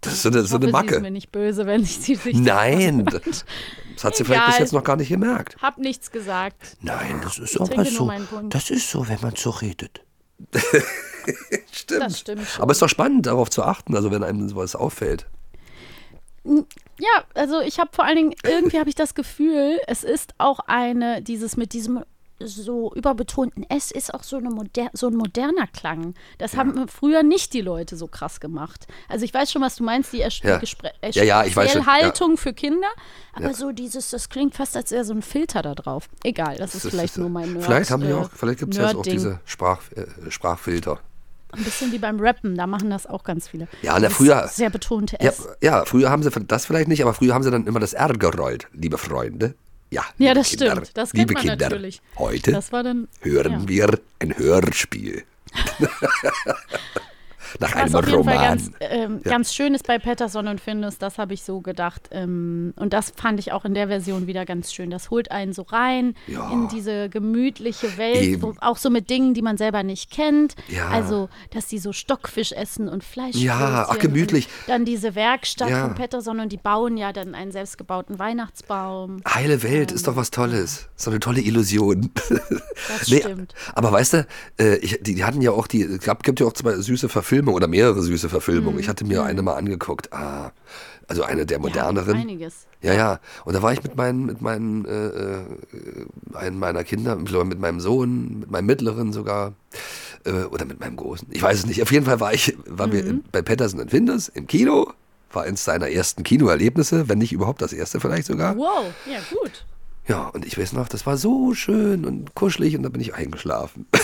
[0.02, 1.00] Das ist so eine, so eine hoffe, Sie ist Macke.
[1.02, 3.22] mir nicht böse, wenn ich sie sich Nein, davon-
[3.96, 4.62] das hat sie vielleicht bis Egal.
[4.66, 5.56] jetzt noch gar nicht gemerkt.
[5.62, 6.78] Hab nichts gesagt.
[6.82, 8.12] Nein, das ist Ich aber so.
[8.50, 10.05] Das ist so, wenn man so redet.
[11.72, 12.02] Stimmt.
[12.02, 12.62] Das stimmt schon.
[12.62, 15.26] Aber es ist doch spannend, darauf zu achten, also wenn einem sowas auffällt.
[16.44, 20.60] Ja, also ich habe vor allen Dingen, irgendwie habe ich das Gefühl, es ist auch
[20.60, 22.04] eine, dieses mit diesem
[22.40, 26.14] so überbetonten S ist auch so, eine moder so ein moderner Klang.
[26.38, 28.88] Das haben früher nicht die Leute so krass gemacht.
[29.08, 30.58] Also ich weiß schon, was du meinst, die Ersch Ja.
[30.58, 31.88] Gespr Ja, ja, ich weiß schon, ja.
[31.88, 32.88] Haltung für Kinder,
[33.34, 36.10] aber so dieses, das klingt fast, als wäre so ein Filter da drauf.
[36.24, 38.60] Egal, das ist Das vielleicht ist, nur mein Nerd, Vielleicht haben die äh, auch, vielleicht
[38.60, 41.00] gibt es jetzt auch diese Sprach, äh, Sprachfilter.
[41.52, 43.70] Ein bisschen wie beim Rappen, da machen das auch ganz viele.
[43.82, 45.48] Ja, na, früher- Sehr betonte Ja, S.
[45.62, 48.10] ja, früher haben sie das vielleicht nicht, aber früher haben sie dann immer das R
[48.14, 49.56] gerollt, liebe Freunde.
[49.96, 50.92] Ja, Ja, das Kinder, stimmt.
[50.98, 52.02] Das kennt liebe man Kinder, natürlich.
[52.18, 53.68] Heute Das war dann hören ja.
[53.68, 55.24] wir ein Hörspiel.
[57.60, 58.50] Nach Was einem auf jeden Fall Roman.
[58.58, 62.10] ganz, ähm, ganz schön ist bei Patterson und Findus, das habe ich so gedacht.
[62.12, 64.90] Ähm, und das fand ich auch in der Version wieder ganz schön.
[64.90, 66.52] Das holt einen so rein Ja.
[66.52, 70.56] in diese gemütliche Welt, wo, auch so mit Dingen, die man selber nicht kennt.
[70.68, 70.90] Ja.
[70.90, 73.36] Also, dass die so Stockfisch essen und Fleisch.
[73.36, 74.48] Ja, ach, gemütlich.
[74.68, 75.86] Dann diese Werkstatt Ja.
[75.86, 79.22] von Patterson und die bauen ja dann einen selbstgebauten Weihnachtsbaum.
[79.28, 80.88] Heile Welt ist doch was Tolles.
[80.96, 82.10] So eine tolle Illusion.
[82.90, 83.54] Das Nee, stimmt.
[83.74, 84.28] aber weißt du,
[84.60, 87.10] äh, ich, die, die hatten ja auch die, es gab, gibt ja auch zwei süße
[87.10, 88.80] Verfilmungen oder mehrere süße Verfilmungen.
[88.80, 90.12] Ich hatte mir eine mal angeguckt.
[90.14, 90.52] Ah,
[91.08, 92.16] also eine der moderneren.
[92.16, 92.66] Einiges.
[92.82, 93.20] Ja, ja.
[93.46, 95.44] Und da war ich mit meinen, mit meinen, äh, äh,
[96.34, 99.54] einem meiner Kinder, mit meinem Sohn, mit meinem Mittleren sogar,
[100.26, 101.28] äh, oder mit meinem Großen.
[101.32, 101.82] Ich weiß es nicht.
[101.82, 104.92] Auf jeden Fall war ich, waren wir in, bei Patterson und Finders im Kino.
[105.32, 108.58] War eins seiner ersten Kinoerlebnisse, wenn nicht überhaupt das erste vielleicht sogar.
[108.58, 109.66] Wow, ja gut.
[110.08, 113.14] Ja, und ich weiß noch, das war so schön und kuschelig und da bin ich
[113.16, 113.88] eingeschlafen.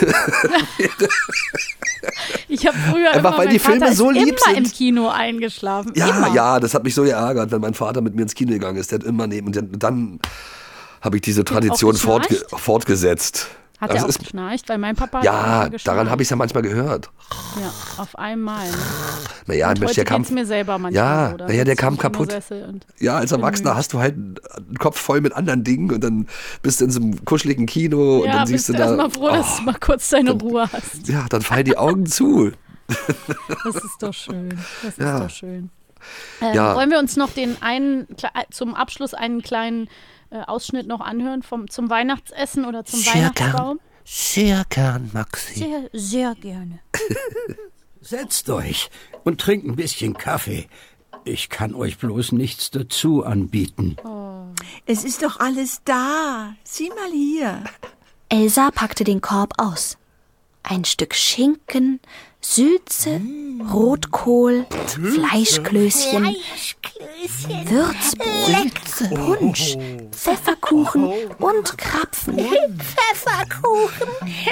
[2.47, 4.75] Ich habe früher Einfach, immer, weil die Filme Vater ist so lieb immer im sind.
[4.75, 5.93] Kino eingeschlafen.
[5.95, 6.33] Ja, immer.
[6.33, 8.91] ja, das hat mich so geärgert, wenn mein Vater mit mir ins Kino gegangen ist.
[8.91, 10.19] Der hat immer neben und dann, dann
[11.01, 13.47] habe ich diese Tradition fortge fortgesetzt.
[13.81, 16.35] Hat Also er auch es- geschnarcht, weil mein Papa Ja, daran habe ich es ja
[16.35, 17.09] manchmal gehört.
[17.59, 18.69] Ja, auf einmal.
[18.69, 18.75] Ne?
[19.47, 20.29] Naja, Und Mensch, der Kampf.
[20.29, 21.33] mir selber manchmal Ja.
[21.33, 22.31] Da naja, der kam ich kaputt.
[22.51, 26.27] Und- Ja, als Erwachsener hast du halt einen Kopf voll mit anderen Dingen und dann
[26.61, 28.85] bist du in so einem kuscheligen Kino und Ja, dann bist siehst du du da.
[28.85, 31.07] erstmal froh, dass du oh, mal kurz deine Ruhe hast.
[31.07, 32.51] ja, dann fallen die Augen zu.
[33.63, 34.49] Das ist doch schön.
[34.83, 35.15] Das Ja.
[35.17, 35.69] ist doch schön.
[36.41, 36.75] Ähm, Ja.
[36.75, 38.07] Wollen wir uns noch den einen
[38.51, 39.87] zum Abschluss einen kleinen
[40.31, 43.77] äh, Ausschnitt noch anhören vom, zum Weihnachtsessen oder zum Sehr Weihnachtsbaum?
[43.77, 43.87] gern.
[44.03, 45.59] Sehr gern, Maxi.
[45.59, 46.79] Sehr, sehr gerne.
[48.01, 48.89] Setzt euch
[49.23, 50.67] und trinkt ein bisschen Kaffee.
[51.23, 53.95] Ich kann euch bloß nichts dazu anbieten.
[54.87, 56.55] Es ist doch alles da.
[56.63, 57.63] Sieh mal hier.
[58.29, 59.97] Elsa packte den Korb aus.
[60.63, 61.99] Ein Stück Schinken,
[62.43, 63.21] Sülze,
[63.71, 67.69] Rotkohl, Fleischklößchen, Fleischklößchen.
[67.69, 69.77] Würzbrot, Punsch,
[70.11, 72.37] Pfefferkuchen und Krapfen.
[72.37, 74.07] Pfefferkuchen.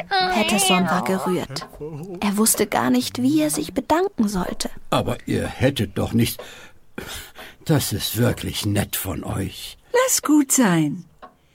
[0.07, 1.67] Patterson war gerührt.
[2.19, 4.69] Er wusste gar nicht, wie er sich bedanken sollte.
[4.91, 6.41] Aber ihr hättet doch nicht.
[7.65, 9.77] Das ist wirklich nett von euch.
[9.91, 11.05] Lass gut sein.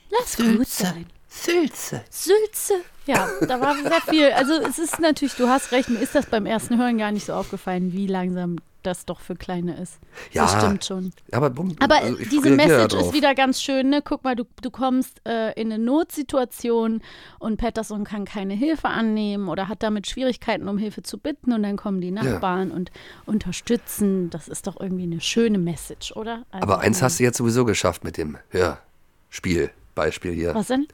[0.09, 1.05] Lass gut sein.
[1.29, 2.03] Sülze.
[2.09, 2.81] Sülze.
[3.05, 4.31] Ja, da war sehr viel.
[4.31, 7.25] Also es ist natürlich, du hast recht, mir ist das beim ersten Hören gar nicht
[7.25, 9.99] so aufgefallen, wie langsam das doch für Kleine ist.
[10.31, 10.43] Ja.
[10.43, 11.11] Das stimmt schon.
[11.31, 14.01] Aber, bumm, Aber also diese Message ist wieder ganz schön, ne?
[14.03, 17.01] Guck mal, du, du kommst äh, in eine Notsituation
[17.39, 21.63] und Patterson kann keine Hilfe annehmen oder hat damit Schwierigkeiten, um Hilfe zu bitten und
[21.63, 22.91] dann kommen die Nachbarn und
[23.25, 24.29] unterstützen.
[24.29, 26.45] Das ist doch irgendwie eine schöne Message, oder?
[26.51, 29.71] Also, Aber eins hast du jetzt sowieso geschafft mit dem Hörspiel.
[29.95, 30.53] Beispiel hier.
[30.53, 30.87] Was denn?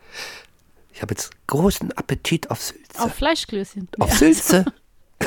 [0.93, 2.99] Ich habe jetzt Großen Appetit auf Sülze.
[2.99, 3.87] Auf Fleischklößchen.
[3.99, 4.15] auf Ja.
[4.15, 4.65] Sülze.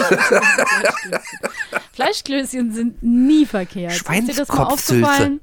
[1.93, 3.93] Fleischklößchen sind nie verkehrt.
[3.93, 5.41] Ist Schweinskopfsülze.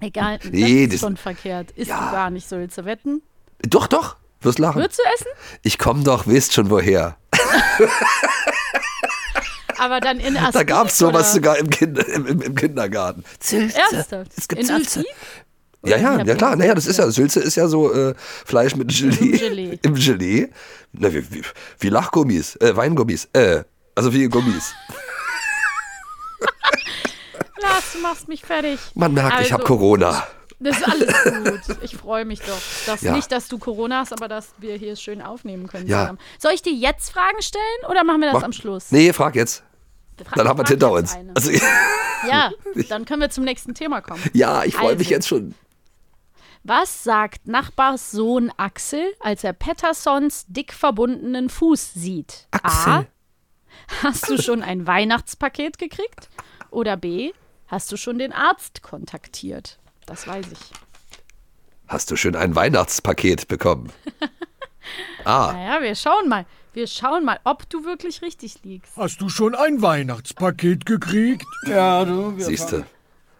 [0.00, 1.70] Egal, das Nee, ist das- schon verkehrt.
[1.72, 2.10] Ist Ja.
[2.10, 3.22] gar nicht Sülze wetten?
[3.62, 4.16] Doch, doch.
[4.40, 4.80] Wirst lachen.
[4.80, 5.26] Würdest du essen?
[5.62, 7.16] Ich komme doch, wisst schon woher.
[9.78, 13.24] Aber dann in Asti, Da gab es sowas sogar im, Kinder, im, im, im Kindergarten.
[13.40, 13.78] Sülze.
[13.92, 14.32] Ernsthaft?
[14.36, 15.00] Es gibt in Sülze.
[15.00, 15.10] Asti?
[15.82, 16.56] Ja, ja, ja klar.
[16.56, 19.30] Naja, das ist ja, Sülze ist ja so äh, Fleisch mit Gelee.
[19.38, 19.78] Gelee.
[19.82, 20.48] Im Gelee.
[20.92, 21.42] Na, wie, wie,
[21.78, 23.64] wie Lachgummis, äh, Weingummis, äh,
[23.94, 24.74] also wie Gummis.
[27.62, 28.78] Lars, du machst mich fertig.
[28.94, 30.26] Man merkt, ich habe Also, Corona.
[30.58, 31.08] Das ist alles
[31.68, 31.76] gut.
[31.82, 32.58] Ich freue mich doch.
[32.86, 33.14] Dass Ja.
[33.14, 35.86] Nicht, dass du Corona hast, aber dass wir hier schön aufnehmen können.
[35.86, 36.00] Ja.
[36.02, 36.18] zusammen.
[36.38, 38.90] Soll ich dir jetzt Fragen stellen oder machen wir das Mach- am Schluss?
[38.90, 39.62] Nee, frag jetzt.
[40.22, 41.34] Fra- Dann haben wir es frag hinter jetzt uns.
[41.34, 41.50] Also,
[42.28, 42.50] Ja,
[42.90, 44.22] dann können wir zum nächsten Thema kommen.
[44.34, 45.14] ja, ich freue mich Also.
[45.14, 45.54] jetzt schon.
[46.62, 52.48] Was sagt Nachbarssohn Axel, als er Pettersons dick verbundenen Fuß sieht?
[52.52, 52.58] A.
[52.62, 53.06] Axel.
[54.02, 56.28] Hast du schon ein Weihnachtspaket gekriegt?
[56.70, 57.32] Oder B.
[57.66, 59.78] Hast du schon den Arzt kontaktiert?
[60.06, 60.60] Das weiß ich.
[61.88, 63.90] Hast du schon ein Weihnachtspaket bekommen?
[65.24, 66.46] Ah, Naja, wir schauen mal.
[66.72, 68.96] Wir schauen mal, ob du wirklich richtig liegst.
[68.96, 71.44] Hast du schon ein Weihnachtspaket gekriegt?
[71.66, 72.84] Ja, du, wir siehst du.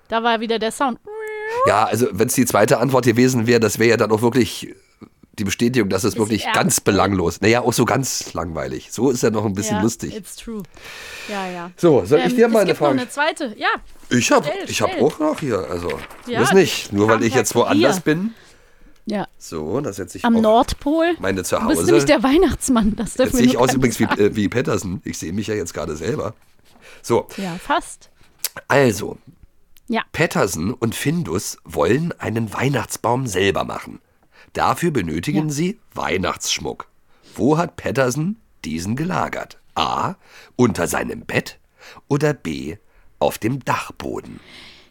[0.08, 0.98] Da war wieder der Sound.
[1.66, 4.74] Ja, also wenn es die zweite Antwort gewesen wäre, das wäre ja dann auch wirklich
[5.38, 6.56] die Bestätigung, dass es wirklich ernst.
[6.56, 7.40] ganz belanglos.
[7.40, 8.88] Naja, auch so ganz langweilig.
[8.90, 10.14] So ist ja noch ein bisschen ja, lustig.
[10.14, 10.62] It's true.
[11.28, 11.70] Ja, ja.
[11.76, 13.00] So, soll ich Ähm, dir es mal eine gibt noch Frage?
[13.00, 13.54] eine zweite.
[13.56, 13.68] Ja,
[14.10, 15.88] Ich habe ich hab auch noch hier, also
[16.26, 16.92] Ja, muss nicht.
[16.92, 18.16] Nur weil ich jetzt woanders Kurier.
[18.16, 18.34] bin.
[19.06, 19.26] ja.
[19.38, 21.14] So, da setze ich Am auch Nordpol.
[21.20, 21.86] meine zu Du bist Hause.
[21.86, 22.96] nämlich der Weihnachtsmann.
[22.96, 25.00] Das Jetzt dürfen sehe wir ich nur aus übrigens wie, äh, wie Patterson.
[25.04, 26.34] Ich sehe mich ja jetzt gerade selber.
[27.02, 28.10] So, Ja, fast.
[28.68, 29.16] also,
[29.90, 30.02] Ja.
[30.12, 33.98] Patterson und Findus wollen einen Weihnachtsbaum selber machen.
[34.52, 35.52] Dafür benötigen Ja.
[35.52, 36.86] sie Weihnachtsschmuck.
[37.34, 39.58] Wo hat Patterson diesen gelagert?
[39.74, 40.14] A.
[40.54, 41.58] Unter seinem Bett
[42.06, 42.76] oder B.
[43.18, 44.38] Auf dem Dachboden?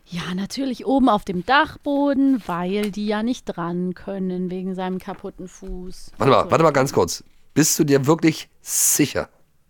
[0.05, 5.47] Ja, natürlich oben auf dem Dachboden, weil die ja nicht dran können wegen seinem kaputten
[5.47, 6.11] Fuß.
[6.17, 7.23] Warte mal, warte mal ganz kurz.
[7.53, 9.29] Bist du dir wirklich sicher?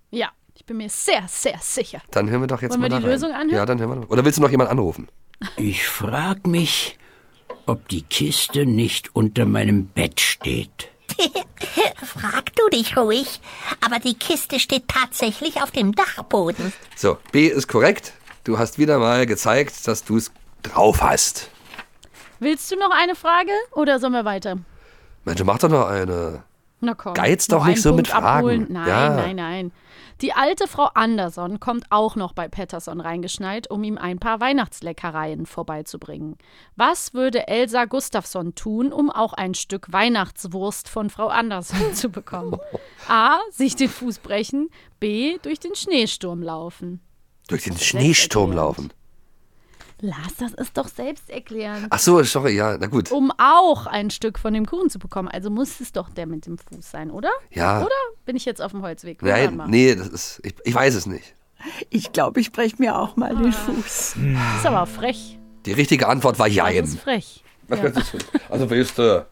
[0.10, 0.30] Ja,
[0.70, 2.02] bin mir sehr, sehr sicher.
[2.12, 3.12] Dann hören wir doch jetzt Wollen mal wir da die rein.
[3.12, 3.50] Lösung anhören?
[3.56, 3.96] Ja, dann hören wir.
[4.06, 4.10] doch.
[4.10, 5.08] Oder willst du noch jemand anrufen?
[5.58, 6.98] Ich frag mich,
[7.66, 10.90] ob die Kiste nicht unter meinem Bett steht.
[12.04, 13.42] Frag du dich ruhig.
[13.86, 16.72] Aber die Kiste steht tatsächlich auf dem Dachboden.
[16.96, 18.14] So, B ist korrekt.
[18.44, 20.32] Du hast wieder mal gezeigt, dass du es
[20.64, 21.50] drauf hast.
[22.40, 24.58] Willst du noch eine Frage oder sollen wir weiter?
[25.26, 26.44] Mensch, mach doch noch eine.
[26.80, 27.14] Na komm.
[27.14, 28.62] Geiz doch nicht so mit Punkt abholen.
[28.68, 28.74] Fragen.
[28.74, 29.10] Nein, Ja.
[29.16, 29.72] nein, nein.
[30.22, 35.46] Die alte Frau Anderson kommt auch noch bei Patterson reingeschneit, um ihm ein paar Weihnachtsleckereien
[35.46, 36.38] vorbeizubringen.
[36.76, 42.58] Was würde Elsa Gustafsson tun, um auch ein Stück Weihnachtswurst von Frau Anderson zu bekommen?
[43.08, 43.40] A.
[43.52, 44.70] Sich den Fuß brechen.
[45.00, 45.38] B.
[45.42, 47.00] Durch den Schneesturm laufen.
[47.48, 48.92] Durch den Schneesturm laufen.
[50.02, 51.88] Lars, das ist doch selbsterklärend.
[51.90, 53.12] Ach so, sorry, ja, na gut.
[53.12, 55.28] Um auch ein Stück von dem Kuchen zu bekommen.
[55.28, 57.30] Also muss es doch der mit dem Fuß sein, oder?
[57.52, 57.82] Ja.
[57.82, 57.90] Oder
[58.26, 59.22] bin ich jetzt auf dem Holzweg?
[59.24, 60.42] Wir Nein, nee, das ist.
[60.44, 61.36] Ich, ich weiß es nicht.
[61.90, 64.16] Ich glaube, ich breche mir auch mal den Fuß.
[64.16, 65.38] Das ist aber frech.
[65.66, 66.84] Die richtige Antwort war Das Jein.
[66.86, 67.44] ist frech.
[67.68, 67.92] Was Ja.
[68.50, 69.26] Also willst du.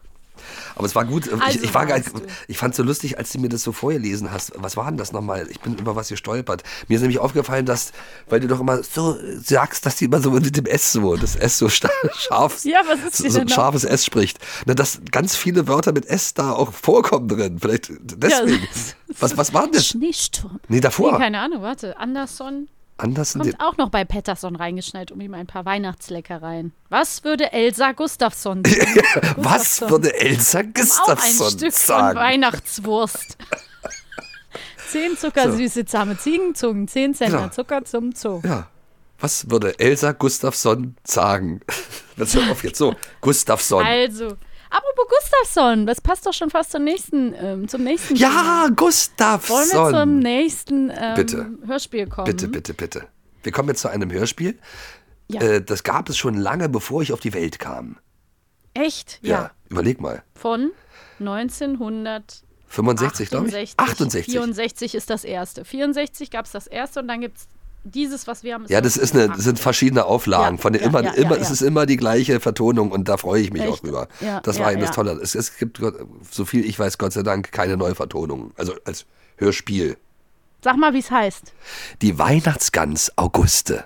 [0.78, 1.26] Aber es war gut.
[1.26, 2.22] Ich, Also ich, war gar, weißt du.
[2.46, 4.52] ich fand es so lustig, als du mir das so vorgelesen hast.
[4.56, 5.48] Was war denn das nochmal?
[5.50, 6.62] Ich bin über was gestolpert.
[6.88, 7.92] Mir ist nämlich aufgefallen, dass,
[8.28, 11.36] weil du doch immer so sagst, dass die immer so mit dem S so, das
[11.36, 14.38] S so scharf, Ja, was ist so, so ein scharfes S spricht.
[14.66, 17.58] Na, dass ganz viele Wörter mit S da auch vorkommen drin.
[17.58, 18.66] Vielleicht deswegen.
[18.72, 19.86] das was, was war denn das?
[19.86, 20.60] Schneesturm.
[20.68, 21.12] Nee, davor.
[21.12, 21.98] Nee, keine Ahnung, warte.
[21.98, 26.72] Anderson Anders kommt auch noch bei Patterson reingeschneit, um ihm ein paar Weihnachtsleckereien.
[26.88, 28.74] Was würde Elsa Gustafsson tun?
[29.36, 29.90] Was Gustafsson.
[29.90, 32.18] würde Elsa Um auch ein Gustafsson Stück von sagen?
[32.18, 33.38] Weihnachtswurst.
[34.90, 37.50] Zehn zuckersüße, zahme Ziegenzungen, zehn Zentner Genau.
[37.52, 38.40] Zucker zum Zoo.
[38.44, 38.68] Ja.
[39.20, 41.60] Was würde Elsa Gustafsson sagen?
[42.16, 42.96] Jetzt hör auf jetzt so.
[43.20, 43.84] Gustafsson.
[43.84, 44.36] Also,
[44.70, 48.62] apropos Gustafsson, das passt doch schon fast zum nächsten, ähm, zum nächsten Ja, Thema.
[48.62, 50.18] Wollen wir zum Gustafsson.
[50.18, 51.50] nächsten ähm, Bitte.
[51.66, 52.26] Hörspiel kommen?
[52.26, 53.08] Bitte, bitte, bitte.
[53.42, 54.58] Wir kommen jetzt zu einem Hörspiel.
[55.30, 55.40] Ja.
[55.40, 57.98] Äh, das gab es schon lange, bevor ich auf die Welt kam.
[58.74, 59.18] Echt?
[59.22, 59.50] Ja.
[59.68, 60.22] Überleg mal.
[60.34, 60.70] Von
[61.18, 63.74] 1965, 65, glaube ich.
[63.76, 64.32] 68.
[64.32, 65.64] 64 ist das erste.
[65.64, 67.48] 64 gab es das erste und dann gibt es
[67.90, 68.64] dieses, was wir haben.
[68.68, 70.56] Ja, das ist eine, das sind verschiedene Auflagen.
[70.56, 73.16] Ja, Von den ja, immer, ja, immer, es ist immer die gleiche Vertonung und da
[73.16, 73.84] freue ich mich auch Echt?
[73.84, 74.08] drüber.
[74.20, 74.92] Ja, das war eben das.
[74.92, 75.12] Tolle.
[75.12, 75.80] Es, es gibt,
[76.30, 78.52] so viel ich weiß, Gott sei Dank, keine Neuvertonung.
[78.56, 79.96] Also als Hörspiel.
[80.62, 81.52] Sag mal, wie es heißt.
[82.02, 83.84] Die Weihnachtsgans Auguste.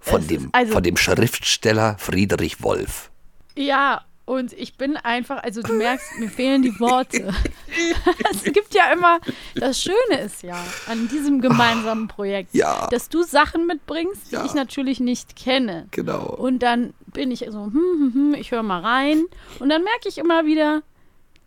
[0.00, 3.10] Von Es dem, also- von dem Schriftsteller Friedrich Wolf.
[3.54, 7.32] Ja, und ich bin einfach, also du merkst, mir fehlen die Worte.
[8.30, 9.18] es gibt ja immer,
[9.54, 12.86] das Schöne ist ja an diesem gemeinsamen Projekt, Ja.
[12.90, 14.44] dass du Sachen mitbringst, die Ja.
[14.44, 15.88] ich natürlich nicht kenne.
[15.90, 16.26] Genau.
[16.26, 19.24] Und dann bin ich so, hm, hm, hm, ich höre mal rein.
[19.58, 20.82] Und dann merke ich immer wieder,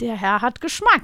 [0.01, 1.03] der Herr hat Geschmack.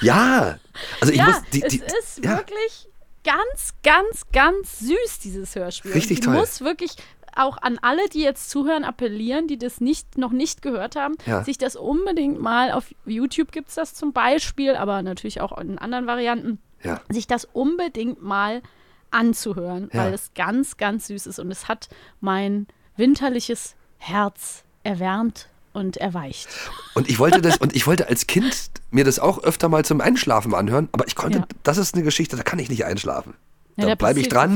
[0.00, 0.58] Ja,
[1.00, 2.36] also ich ja, muss die, die, es ist ja.
[2.36, 2.88] wirklich
[3.24, 5.92] ganz, ganz, ganz süß, dieses Hörspiel.
[5.92, 6.34] Richtig toll.
[6.34, 6.96] Du musst wirklich
[7.36, 11.42] auch an alle, die jetzt zuhören, appellieren, die das nicht, noch nicht gehört haben, Ja.
[11.44, 15.78] sich das unbedingt mal auf YouTube gibt es das zum Beispiel, aber natürlich auch in
[15.78, 17.00] anderen Varianten, Ja.
[17.10, 18.62] sich das unbedingt mal
[19.10, 20.04] anzuhören, Ja.
[20.04, 21.88] weil es ganz, ganz süß ist und es hat
[22.20, 22.66] mein
[22.96, 26.48] winterliches Herz erwärmt und erweicht.
[26.94, 30.00] Und ich wollte das, und ich wollte als Kind mir das auch öfter mal zum
[30.00, 31.46] Einschlafen anhören, aber ich konnte, Ja.
[31.64, 33.34] das ist eine Geschichte, da kann ich nicht einschlafen.
[33.76, 34.54] Ja, da bleibe ich dran.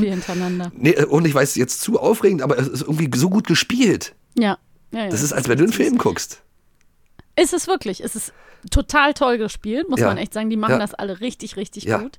[0.75, 4.15] Nee, und ich weiß, jetzt zu aufregend, aber es ist irgendwie so gut gespielt.
[4.37, 4.57] Ja.
[4.91, 6.41] ja, ja Das ist, als wenn du einen Film guckst.
[7.35, 8.03] Ist es wirklich.
[8.03, 8.33] Es ist
[8.71, 10.49] total toll gespielt, muss man echt sagen.
[10.49, 12.17] Die machen das alle richtig, richtig gut.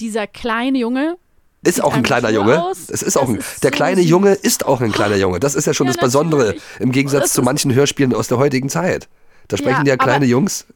[0.00, 1.16] Dieser kleine Junge.
[1.62, 2.62] Ist auch ein kleiner Junge.
[2.62, 2.88] aus.
[2.88, 4.10] Es ist auch ein, ist der so kleine süß.
[4.10, 5.40] Junge ist auch ein kleiner Junge.
[5.40, 6.62] Das ist ja schon Ja, das Besondere natürlich.
[6.78, 9.08] im Gegensatz Das zu manchen Hörspielen aus der heutigen Zeit.
[9.48, 10.66] Da sprechen ja, Ja, kleine Jungs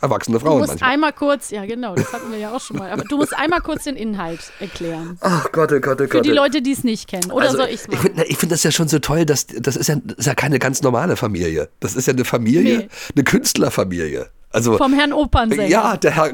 [0.00, 0.90] erwachsene Du Frauen musst manchmal.
[0.90, 3.60] einmal kurz, ja genau, das hatten wir ja auch schon mal, aber du musst einmal
[3.60, 5.18] kurz den Inhalt erklären.
[5.20, 6.24] Ach Gott, oh Gott, oh Für Gott.
[6.24, 7.30] die Leute, die es nicht kennen.
[7.30, 7.88] Oder Also, soll ich es
[8.28, 10.58] ich finde das ja schon so toll, dass das ist ja, das ist ja keine
[10.58, 11.68] ganz normale Familie.
[11.80, 12.88] Das ist ja eine Familie, Nee.
[13.14, 14.28] eine Künstlerfamilie.
[14.50, 15.66] Also Vom Herrn Opernsänger.
[15.66, 16.32] ja, der Herr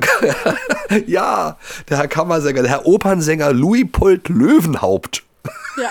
[1.06, 1.56] ja,
[1.88, 5.22] der Herr Kammersänger, der Herr Opernsänger Louis-Pold Löwenhaupt.
[5.76, 5.90] Ja.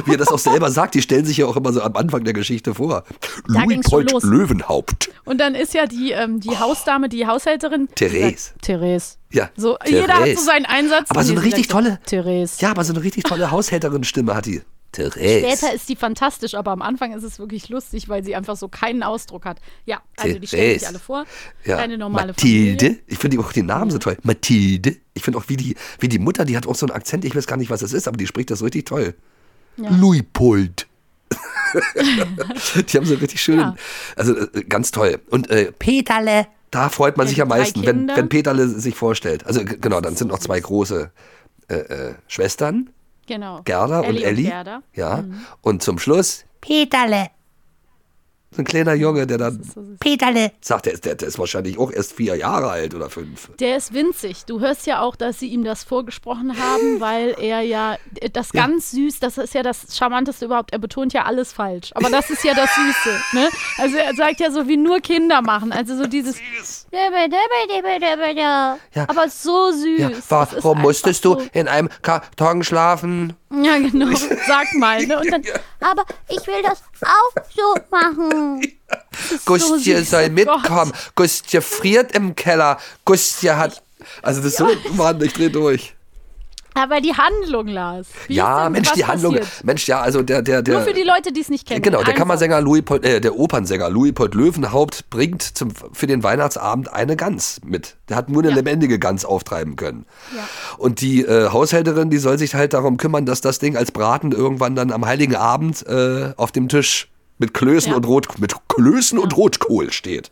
[0.04, 2.24] Wie er das auch selber sagt, die stellen sich ja auch immer so am Anfang
[2.24, 3.04] der Geschichte vor.
[3.48, 4.22] Da los.
[4.22, 5.10] Löwenhaupt.
[5.24, 7.88] Und dann ist ja die, ähm, die Hausdame, die Haushälterin.
[7.94, 8.52] Therese.
[8.60, 9.16] Therese.
[9.30, 9.50] Ja.
[9.56, 11.10] So, jeder hat so seinen Einsatz.
[11.10, 11.98] Aber so eine richtig tolle.
[12.06, 12.56] Therese.
[12.60, 14.62] Ja, aber so eine richtig tolle Haushälterin-Stimme hat die.
[14.92, 15.46] Therese.
[15.56, 18.68] Später ist die fantastisch, aber am Anfang ist es wirklich lustig, weil sie einfach so
[18.68, 19.58] keinen Ausdruck hat.
[19.86, 20.88] Ja, also die stellen sich Therese.
[20.88, 21.24] alle vor.
[21.64, 21.78] Ja.
[21.78, 22.84] Eine normale Mathilde.
[22.86, 23.02] Familie.
[23.06, 24.16] Ich finde auch die Namen so toll.
[24.22, 24.96] Mathilde.
[25.14, 27.34] Ich finde auch, wie die, wie die Mutter, die hat auch so einen Akzent, ich
[27.34, 29.14] weiß gar nicht, was das ist, aber die spricht das richtig toll.
[29.78, 29.90] Ja.
[29.90, 30.86] Louis-Pold.
[32.92, 33.74] die haben so richtig schön, Ja.
[34.16, 35.20] also äh, ganz toll.
[35.30, 36.46] Und äh, Peterle.
[36.70, 39.46] Da freut man Ja, sich am meisten, wenn, wenn Peterle sich vorstellt.
[39.46, 41.10] Also genau, dann sind noch zwei große
[41.68, 42.90] äh, äh, Schwestern,
[43.26, 43.60] Genau.
[43.64, 44.48] Gerda und Ellie Ellie.
[44.50, 44.82] Gerda.
[44.94, 45.18] Ja.
[45.22, 45.40] Mhm.
[45.62, 47.28] Und zum Schluss Peterle.
[48.50, 50.52] so ein kleiner Junge, der dann Peterle.
[50.60, 53.50] sagt, der ist, der, der ist wahrscheinlich auch erst vier Jahre alt oder fünf.
[53.58, 54.44] Der ist winzig.
[54.44, 57.96] Du hörst ja auch, dass sie ihm das vorgesprochen haben, weil er ja
[58.32, 58.62] das Ja.
[58.66, 60.72] ganz süß, das ist ja das Charmanteste überhaupt.
[60.72, 61.90] Er betont ja alles falsch.
[61.94, 63.20] Aber das ist ja das Süße.
[63.34, 63.48] Ne?
[63.78, 65.72] Also er sagt ja so, wie nur Kinder machen.
[65.72, 66.36] Also so dieses.
[68.94, 69.08] Ja.
[69.08, 70.00] Aber so süß.
[70.00, 73.34] Ja, warum musstest du so- in einem Karton schlafen?
[73.50, 74.14] Ja, genau.
[74.46, 75.04] Sag mal.
[75.06, 75.20] Ne?
[75.30, 75.42] Dann,
[75.80, 78.60] Aber ich will das auch so machen.
[79.46, 80.92] Gustje süß, soll oh mitkommen.
[81.14, 82.78] Gustje friert im Keller.
[83.04, 83.82] Gustje hat.
[84.22, 85.94] Also das ist so, Mann, ich dreh durch.
[86.74, 88.08] Aber die Handlung, Lars.
[88.26, 89.36] Wie ja, denn, Mensch, die Handlung.
[89.36, 89.64] passiert?
[89.64, 90.74] Mensch, ja, also der, der, der.
[90.74, 91.82] Nur für die Leute, die es nicht kennen.
[91.82, 92.20] Genau, der Einfach.
[92.20, 97.16] Kammersänger Louis Pold, äh, der Opernsänger Louis Pold Löwenhaupt bringt zum, für den Weihnachtsabend eine
[97.16, 97.96] Gans mit.
[98.08, 100.06] Der hat nur eine lebendige Gans auftreiben können.
[100.34, 100.42] Ja.
[100.78, 104.32] Und die äh, Haushälterin, die soll sich halt darum kümmern, dass das Ding als Braten
[104.32, 107.11] irgendwann dann am Heiligen Abend äh, auf dem Tisch
[107.42, 107.96] mit Klößen Ja.
[107.96, 110.30] und Rot mit Klößen und Rotkohl steht.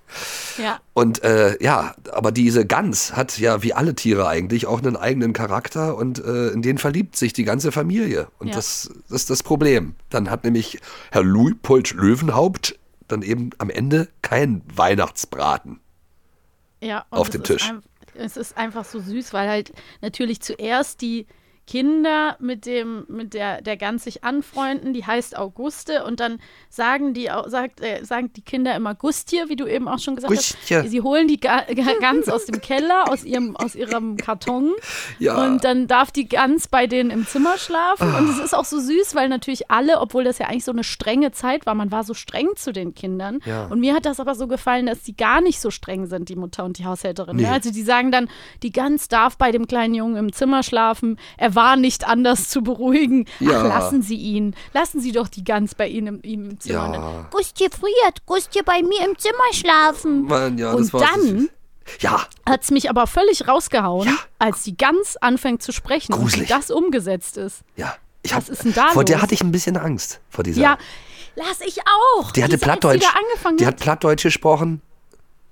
[0.57, 0.81] Ja.
[0.94, 5.33] Und äh, ja, aber diese Gans hat ja wie alle Tiere eigentlich auch einen eigenen
[5.35, 8.29] Charakter und äh, in den verliebt sich die ganze Familie.
[8.38, 8.55] Und Ja.
[8.55, 9.94] das, das ist das Problem.
[10.09, 10.79] Dann hat nämlich
[11.11, 15.81] Herr Luipold Löwenhaupt dann eben am Ende kein Weihnachtsbraten.
[16.81, 17.68] Ja, auf dem Tisch.
[17.68, 17.83] ein-
[18.14, 21.27] Es ist einfach so süß, weil halt natürlich zuerst die
[21.66, 27.14] Kinder mit dem mit der der Gans sich anfreunden, die heißt Auguste und dann sagen
[27.14, 30.83] die sagt äh, sagen die Kinder immer Gustje, wie du eben auch schon gesagt Gustje.
[30.83, 30.90] hast.
[30.90, 34.73] Sie holen die Ga Ga- Gans aus dem Keller aus ihrem aus ihrem Karton
[35.20, 35.44] Ja.
[35.46, 38.81] und dann darf die Gans bei denen im Zimmer schlafen und es ist auch so
[38.81, 42.03] süß, weil natürlich alle, obwohl das ja eigentlich so eine strenge Zeit war, man war
[42.03, 43.66] so streng zu den Kindern Ja.
[43.66, 46.37] und mir hat das aber so gefallen, dass die gar nicht so streng sind, die
[46.37, 47.37] Mutter und die Haushälterin.
[47.37, 47.42] Nee.
[47.42, 47.53] Ne?
[47.53, 48.29] Also die sagen dann,
[48.64, 51.16] die Gans darf bei dem kleinen Jungen im Zimmer schlafen.
[51.37, 53.27] Er war nicht anders zu beruhigen.
[53.40, 53.61] Ja.
[53.62, 54.55] Ach, lassen Sie ihn.
[54.75, 56.92] Lassen Sie doch die Gans bei Ihnen im, ihm im Zimmer.
[56.94, 57.27] Ja.
[57.31, 60.25] Gustje friert, Gustje bei mir im Zimmer schlafen.
[60.25, 61.49] Mann, ja, Und war dann
[62.01, 66.35] Ja, hat es mich aber völlig rausgehauen, als die Gans anfängt zu sprechen Gruselig.
[66.35, 67.61] und wie das umgesetzt ist.
[67.77, 67.94] ja.
[68.23, 69.23] Ich Was hab, ist denn da vor der los?
[69.23, 70.61] hatte ich ein bisschen Angst, vor dieser.
[70.61, 70.77] Ja,
[71.37, 71.79] lass ich
[72.18, 72.33] auch.
[72.33, 73.03] die hatte Diese, Plattdeutsch.
[73.03, 73.79] Die, Die hat.
[73.79, 74.83] Plattdeutsch gesprochen.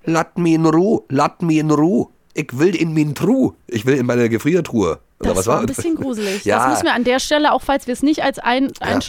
[0.05, 2.09] Lass mich in Ruhe, lass mich in Ruhe.
[2.35, 3.55] Ich will in min Truhe.
[3.68, 5.01] Ich will in meine Gefriertruhe.
[5.21, 6.45] Das was war war ein bisschen gruselig.
[6.45, 6.59] Ja.
[6.59, 9.01] Das müssen wir an der Stelle, auch falls wir es nicht als ein, ein,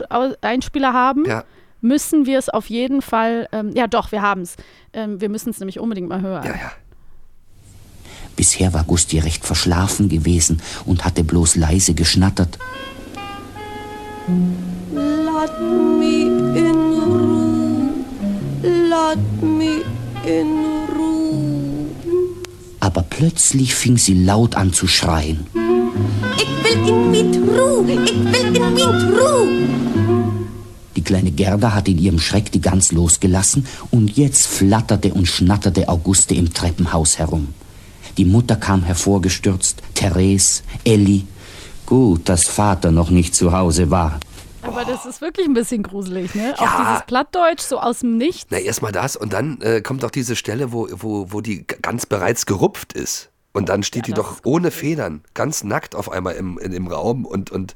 [0.41, 1.43] Einspieler haben, Ja.
[1.81, 4.55] müssen wir es auf jeden Fall, ähm, ja doch, wir haben es.
[4.93, 6.45] Ähm, wir müssen es nämlich unbedingt mal hören.
[6.45, 6.71] Ja, ja.
[8.35, 12.57] Bisher war Gusti recht verschlafen gewesen und hatte bloß leise geschnattert.
[14.93, 15.51] Lass
[15.99, 17.89] mich in Ruhe.
[18.89, 19.83] Lass mich
[20.25, 20.47] in
[20.95, 21.85] Ruhe.
[22.79, 25.45] Aber plötzlich fing sie laut an zu schreien.
[26.37, 28.03] Ich will in mit Ruhe.
[28.05, 29.69] Ich will in mit Ruhe.
[31.05, 36.35] kleine Gerda hatte in ihrem Schreck die Gans losgelassen und jetzt flatterte und schnatterte Auguste
[36.35, 37.55] im Treppenhaus herum.
[38.19, 41.25] Die Mutter kam hervorgestürzt, Therese, Elli.
[41.87, 44.19] Gut, dass Vater noch nicht zu Hause war.
[44.61, 46.53] Aber das ist wirklich ein bisschen gruselig, ne?
[46.59, 46.63] Ja.
[46.63, 48.45] Auch dieses Plattdeutsch so aus dem Nichts.
[48.51, 51.75] Na, erstmal das und dann äh, kommt auch diese Stelle, wo, wo, wo die g-
[51.81, 53.28] ganz bereits gerupft ist.
[53.51, 57.25] Und dann steht die doch ohne Federn, ganz nackt auf einmal im, in, im Raum
[57.25, 57.75] und, und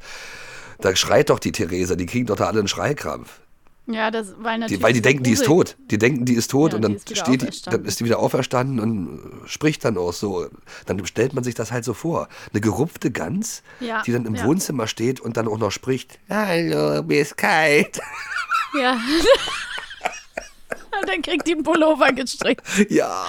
[0.79, 3.39] da schreit doch die Theresa, die kriegen doch da alle einen Schreikrampf.
[3.85, 4.79] Ja, das, weil natürlich.
[4.79, 5.75] Die, weil die denken, die ist tot.
[5.91, 7.99] Die denken, die ist tot Ja, und die dann ist wieder steht die, dann ist
[7.99, 10.47] die wieder auferstanden und äh, spricht dann auch so.
[10.85, 12.29] Dann stellt man sich das halt so vor.
[12.53, 14.45] Eine gerupfte Gans, Ja, die dann im ja.
[14.45, 16.17] Wohnzimmer steht und dann auch noch spricht.
[16.29, 17.99] Hallo, mir ist kalt.
[18.79, 18.97] Ja.
[21.01, 22.65] Und dann kriegt die einen Pullover gestrickt.
[22.89, 23.25] Ja.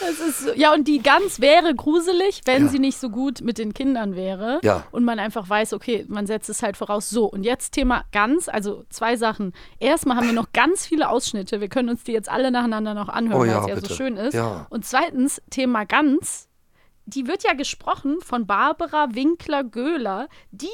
[0.00, 0.52] Das ist so.
[0.54, 2.68] Ja, und die Gans wäre gruselig, wenn Ja.
[2.70, 4.58] sie nicht so gut mit den Kindern wäre.
[4.64, 4.84] Ja.
[4.90, 7.08] Und man einfach weiß, okay, man setzt es halt voraus.
[7.08, 9.52] So, und jetzt Thema Gans, also zwei Sachen.
[9.78, 11.60] Erstmal haben wir noch ganz viele Ausschnitte.
[11.60, 13.82] Wir können uns die jetzt alle nacheinander noch anhören, Oh weil ja, es ja so
[13.82, 13.94] bitte.
[13.94, 14.34] schön ist.
[14.34, 14.66] Ja.
[14.70, 16.48] Und zweitens, Thema Gans.
[17.06, 20.68] Die wird ja gesprochen von Barbara Winkler-Göhler, die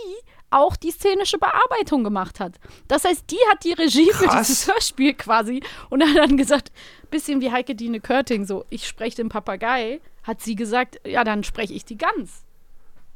[0.50, 2.56] auch die szenische Bearbeitung gemacht hat.
[2.86, 4.46] Das heißt, die hat die Regie für Krass.
[4.46, 6.72] dieses Hörspiel quasi und hat dann gesagt,
[7.10, 11.44] bisschen wie Heike Dine Körting, so, ich spreche den Papagei, hat sie gesagt, ja, dann
[11.44, 12.44] spreche ich die Gans.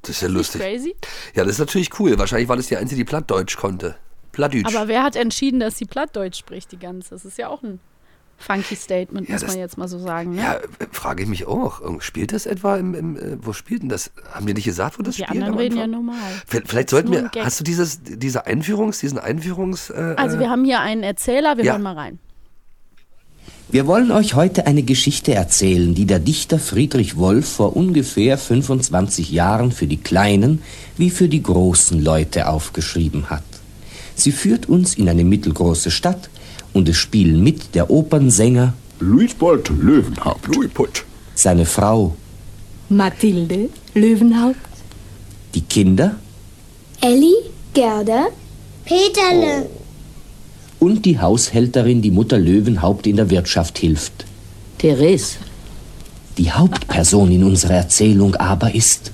[0.03, 0.61] Das ist ja lustig.
[0.61, 0.97] crazy?
[1.35, 2.19] Ja, das ist natürlich cool.
[2.19, 3.97] Wahrscheinlich war das die Einzige, die Plattdeutsch konnte.
[4.33, 4.75] Plattdeutsch.
[4.75, 7.11] Aber wer hat entschieden, dass sie Plattdeutsch spricht, die Gans?
[7.11, 7.79] Das ist ja auch ein
[8.43, 10.35] funky Statement, Ja, muss das- man jetzt mal so sagen.
[10.35, 10.43] Ne?
[10.43, 11.81] Ja, äh, frage ich mich auch.
[12.01, 14.11] Spielt das etwa im, im äh, wo spielt denn das?
[14.33, 15.43] Haben die nicht gesagt, wo das die spielt?
[15.43, 16.17] anderen reden ja normal.
[16.47, 19.91] Vielleicht, sollten wir, hast du dieses, diese Einführungs, diesen Einführungs...
[19.91, 21.73] Äh, Also wir haben hier einen Erzähler, wir Ja.
[21.73, 22.19] hören mal rein.
[23.71, 29.31] Wir wollen euch heute eine Geschichte erzählen, die der Dichter Friedrich Wolf vor ungefähr 25
[29.31, 30.63] Jahren für die kleinen
[30.99, 33.45] wie für die großen Leute aufgeschrieben hat.
[34.15, 36.29] Sie führt uns in eine mittelgroße Stadt
[36.73, 40.55] und es spielen mit der Opernsänger Luitpold Löwenhaupt.
[40.55, 41.05] Luitpold.
[41.35, 42.17] seine Frau,
[42.89, 44.57] Mathilde Löwenhaupt.
[45.55, 46.17] die Kinder
[47.01, 47.35] Elli,
[47.75, 48.27] Gerda,
[48.85, 49.69] Peterle.
[50.79, 54.25] und die Haushälterin, die Mutter Löwenhaupt in der Wirtschaft hilft.
[54.79, 55.37] Therese.
[56.39, 59.11] Die Hauptperson in unserer Erzählung aber ist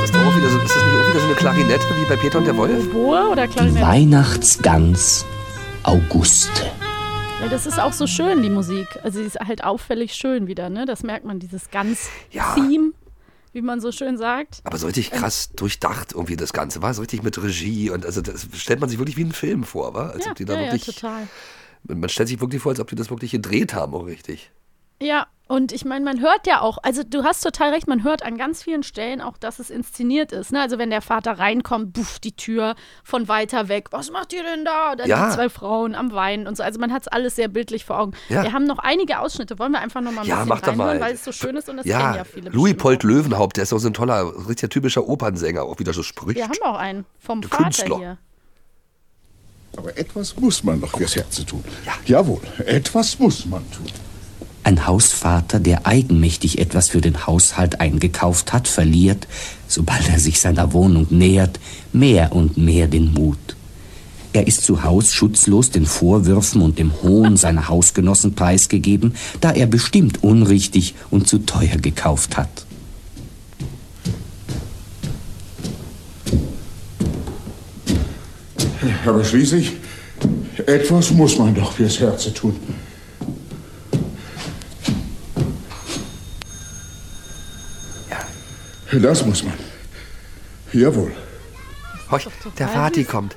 [0.00, 2.16] Das ist, doch auch wieder so, ist das nicht wieder so eine Klarinette wie bei
[2.16, 2.90] Peter und der Wolf?
[2.90, 3.86] Bohr oder die Klarinette?
[3.86, 5.26] Weihnachtsgans
[5.82, 6.72] Auguste.
[7.38, 8.86] Weil das ist auch so schön, die Musik.
[9.02, 10.86] Also sie ist halt auffällig schön wieder, ne?
[10.86, 12.08] Das merkt man, dieses ganz
[12.54, 12.92] Theme,
[13.52, 14.62] wie man so schön sagt.
[14.64, 18.22] Aber so richtig krass durchdacht irgendwie das Ganze, war so richtig mit Regie und also
[18.22, 20.12] das stellt man sich wirklich wie einen Film vor, war?
[20.12, 21.28] Als ja, ob die da ja, ja, wirklich, total.
[21.88, 24.50] man stellt sich wirklich vor, als ob die das wirklich gedreht haben, auch richtig.
[25.02, 28.22] Ja, und ich meine, man hört ja auch, also du hast total recht, man hört
[28.22, 30.50] an ganz vielen Stellen auch, dass es inszeniert ist.
[30.52, 30.60] Ne?
[30.62, 32.74] Also wenn der Vater reinkommt, buff, die Tür
[33.04, 34.96] von weiter weg, was macht ihr denn da?
[34.96, 35.28] Dann Ja.
[35.28, 36.62] die zwei Frauen am Weinen und so.
[36.62, 38.12] Also man hat es alles sehr bildlich vor Augen.
[38.30, 38.44] Ja.
[38.44, 41.00] Wir haben noch einige Ausschnitte, wollen wir einfach noch mal ein Ja, bisschen mach mal.
[41.00, 42.48] weil es so schön ist und das kennen Ja, ja viele.
[42.48, 46.36] Louis-Pold Löwenhaupt, der ist auch so ein toller, richtiger typischer Opernsänger, auch wieder so spricht.
[46.36, 47.98] Wir haben auch einen vom Der Vater Künstler.
[47.98, 48.18] hier.
[49.76, 51.64] Aber etwas muss man doch fürs Herz tun.
[52.06, 53.86] Jawohl, etwas muss man tun.
[54.72, 59.28] Ein Hausvater, der eigenmächtig etwas für den Haushalt eingekauft hat, verliert,
[59.68, 61.60] sobald er sich seiner Wohnung nähert,
[61.92, 63.36] mehr und mehr den Mut.
[64.32, 69.66] Er ist zu Haus schutzlos den Vorwürfen und dem Hohn seiner Hausgenossen preisgegeben, da er
[69.66, 72.64] bestimmt unrichtig und zu teuer gekauft hat.
[79.04, 79.72] Aber schließlich,
[80.64, 82.56] etwas muss man doch fürs Herz tun.
[89.00, 89.54] Das muss man.
[90.72, 91.12] Jawohl.
[92.10, 92.20] Hoi,
[92.58, 93.36] der Vati kommt.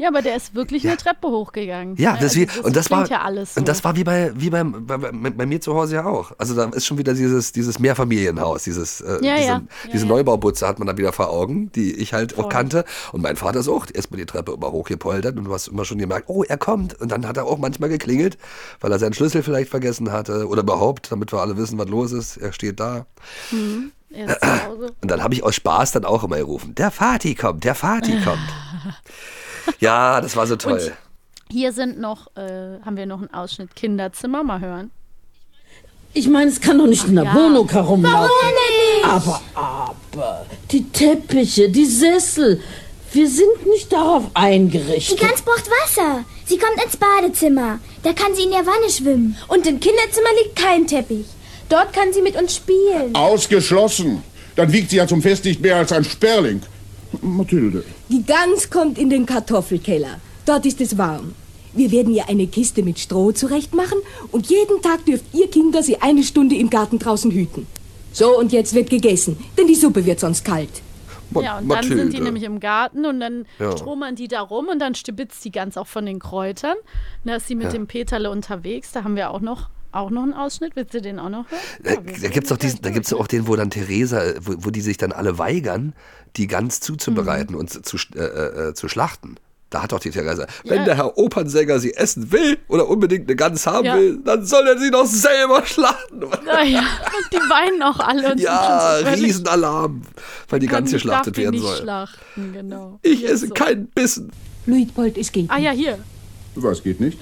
[0.00, 1.96] Ja, aber der ist wirklich eine Treppe hochgegangen.
[1.96, 2.18] Ja, Ne?
[2.20, 3.58] das Also wie, und das war ja alles so.
[3.60, 6.30] und das war wie bei wie beim, bei, bei, bei mir zu Hause ja auch.
[6.38, 9.62] Also da ist schon wieder dieses dieses Mehrfamilienhaus, dieses äh, Ja, diese, ja.
[9.86, 10.06] diese Ja, ja.
[10.06, 12.48] Neubauputze hat man da wieder vor Augen, die ich halt auch Voll.
[12.48, 15.84] kannte und mein Vater ist auch erstmal die Treppe immer hochgepoltert und du hast immer
[15.84, 18.38] schon gemerkt, oh, er kommt und dann hat er auch manchmal geklingelt,
[18.80, 22.12] weil er seinen Schlüssel vielleicht vergessen hatte oder überhaupt, damit wir alle wissen, was los
[22.12, 22.36] ist.
[22.36, 23.06] Er steht da.
[23.50, 24.94] Hm, er ist zu Hause.
[25.02, 28.20] Und dann habe ich aus Spaß dann auch immer gerufen, der Vati kommt, der Vati
[28.24, 28.38] kommt.
[29.80, 30.74] Ja, das war so toll.
[30.74, 30.92] Und
[31.50, 34.90] hier sind noch, äh, haben wir noch einen Ausschnitt Kinderzimmer, mal hören.
[36.14, 37.34] Ich meine, es kann doch nicht in der ja.
[37.34, 38.18] Wohnung herumlaufen.
[38.18, 39.28] Warum denn nicht?
[39.28, 42.60] Aber, aber, die Teppiche, die Sessel,
[43.12, 45.20] wir sind nicht darauf Die eingerichtet.
[45.20, 46.24] Gans braucht Wasser.
[46.46, 47.78] Sie kommt ins Badezimmer.
[48.02, 49.36] Da kann sie in der Wanne schwimmen.
[49.48, 51.26] Und im Kinderzimmer liegt kein Teppich.
[51.68, 53.14] Dort kann sie mit uns spielen.
[53.14, 54.22] Ausgeschlossen.
[54.56, 56.60] Dann wiegt sie ja zum Fest nicht mehr als ein Sperling.
[57.22, 57.84] Mathilde.
[58.08, 60.20] Die Gans kommt in den Kartoffelkeller.
[60.46, 61.34] Dort ist es warm.
[61.74, 63.98] Wir werden ihr eine Kiste mit Stroh zurechtmachen
[64.32, 67.66] und jeden Tag dürft ihr Kinder sie eine Stunde im Garten draußen hüten.
[68.12, 70.70] So, und jetzt wird gegessen, denn die Suppe wird sonst kalt.
[71.30, 72.24] Ma ja, und dann sind die Mathilde.
[72.24, 73.72] nämlich im Garten und dann Ja.
[73.76, 76.76] stromern die da rum und dann stibitzt die ganz auch von den Kräutern.
[77.24, 77.72] Da ist sie mit Ja.
[77.72, 78.92] dem Peterle unterwegs.
[78.92, 80.76] Da haben wir auch noch, auch noch einen Ausschnitt.
[80.76, 81.60] Willst du den auch noch hören?
[81.82, 84.54] Da, da gibt es doch diesen, da gibt's auch den, wo dann Theresa, äh, wo,
[84.58, 85.94] wo die sich dann alle weigern,
[86.36, 87.60] die Gans zuzubereiten Mhm.
[87.60, 89.36] und zu, zu, sch- äh, äh, zu schlachten.
[89.70, 90.84] Da hat doch die Theresa, wenn Ja.
[90.86, 93.96] der Herr Opernsänger sie essen will oder unbedingt eine Gans haben Ja.
[93.96, 96.20] will, dann soll er sie doch selber schlachten.
[96.46, 98.32] Naja, und die weinen auch alle.
[98.32, 98.56] Und Ja,
[98.96, 100.02] sind schon so völlig- Riesenalarm,
[100.48, 101.76] weil die Gans geschlachtet werden soll.
[101.82, 102.98] Schlachten, genau.
[103.02, 103.54] Ich ist esse so.
[103.54, 104.32] keinen Bissen.
[104.64, 105.50] Luitpold, es geht.
[105.50, 105.98] Ah ja, hier.
[106.54, 107.18] Was geht nicht?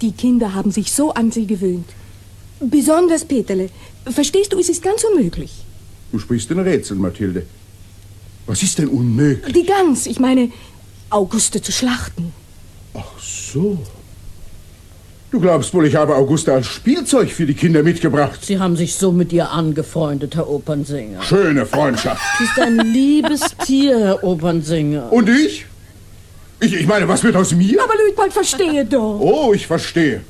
[0.00, 1.88] Die Kinder haben sich so an sie gewöhnt.
[2.60, 3.68] Besonders Peterle.
[4.06, 5.64] Verstehst du, es ist ganz unmöglich.
[6.12, 7.46] Du sprichst in Rätseln, Mathilde.
[8.46, 9.52] Was ist denn unmöglich?
[9.54, 10.50] Die Gans, ich meine,
[11.10, 12.32] Auguste zu schlachten.
[13.20, 13.78] So.
[15.30, 18.44] Du glaubst wohl, ich habe Augusta als Spielzeug für die Kinder mitgebracht.
[18.44, 21.22] Sie haben sich so mit ihr angefreundet, Herr Opernsänger.
[21.22, 22.22] Schöne Freundschaft.
[22.38, 25.12] Sie ist ein liebes Tier, Herr Opernsänger.
[25.12, 25.66] Und ich?
[26.60, 27.82] Ich, ich meine, was wird aus mir?
[27.82, 29.18] Aber Luitpold, verstehe doch.
[29.20, 30.22] Oh, ich verstehe.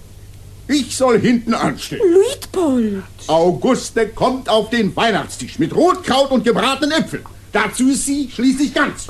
[0.67, 2.01] Ich soll hinten anstehen.
[2.11, 3.03] Luitpold.
[3.27, 7.25] Auguste kommt auf den Weihnachtstisch mit Rotkraut und gebratenen Äpfeln.
[7.53, 9.07] Dazu ist sie schließlich ganz.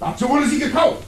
[0.00, 1.02] Dazu wurde sie gekauft.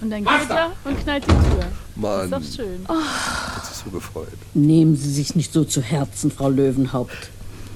[0.00, 1.66] Und dann geht er und knallt die Tür.
[1.96, 2.86] Mann, Ist doch schön.
[2.88, 4.28] hat sich so gefreut.
[4.52, 7.30] Nehmen Sie sich nicht so zu Herzen, Frau Löwenhaupt.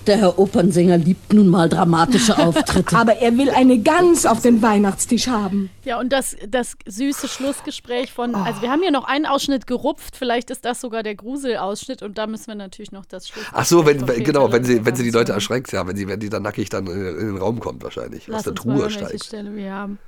[0.06, 2.96] Der Herr Opernsänger liebt nun mal dramatische Auftritte.
[2.98, 5.70] Aber er will eine Gans auf den Weihnachtstisch haben.
[5.84, 10.16] Ja, und das, das süße Schlussgespräch von, also wir haben hier noch einen Ausschnitt gerupft,
[10.16, 13.44] vielleicht ist das sogar der Gruselausschnitt und da müssen wir natürlich noch das Schluss.
[13.52, 16.08] Ach so, wenn, wenn, genau, wenn sie, wenn sie die Leute erschreckt, ja, wenn sie,
[16.08, 18.64] wenn die dann nackig dann in, in den Raum kommt wahrscheinlich, aus Lass der uns
[18.64, 19.24] mal Truhe welche steigt.
[19.24, 19.98] Stelle wir haben.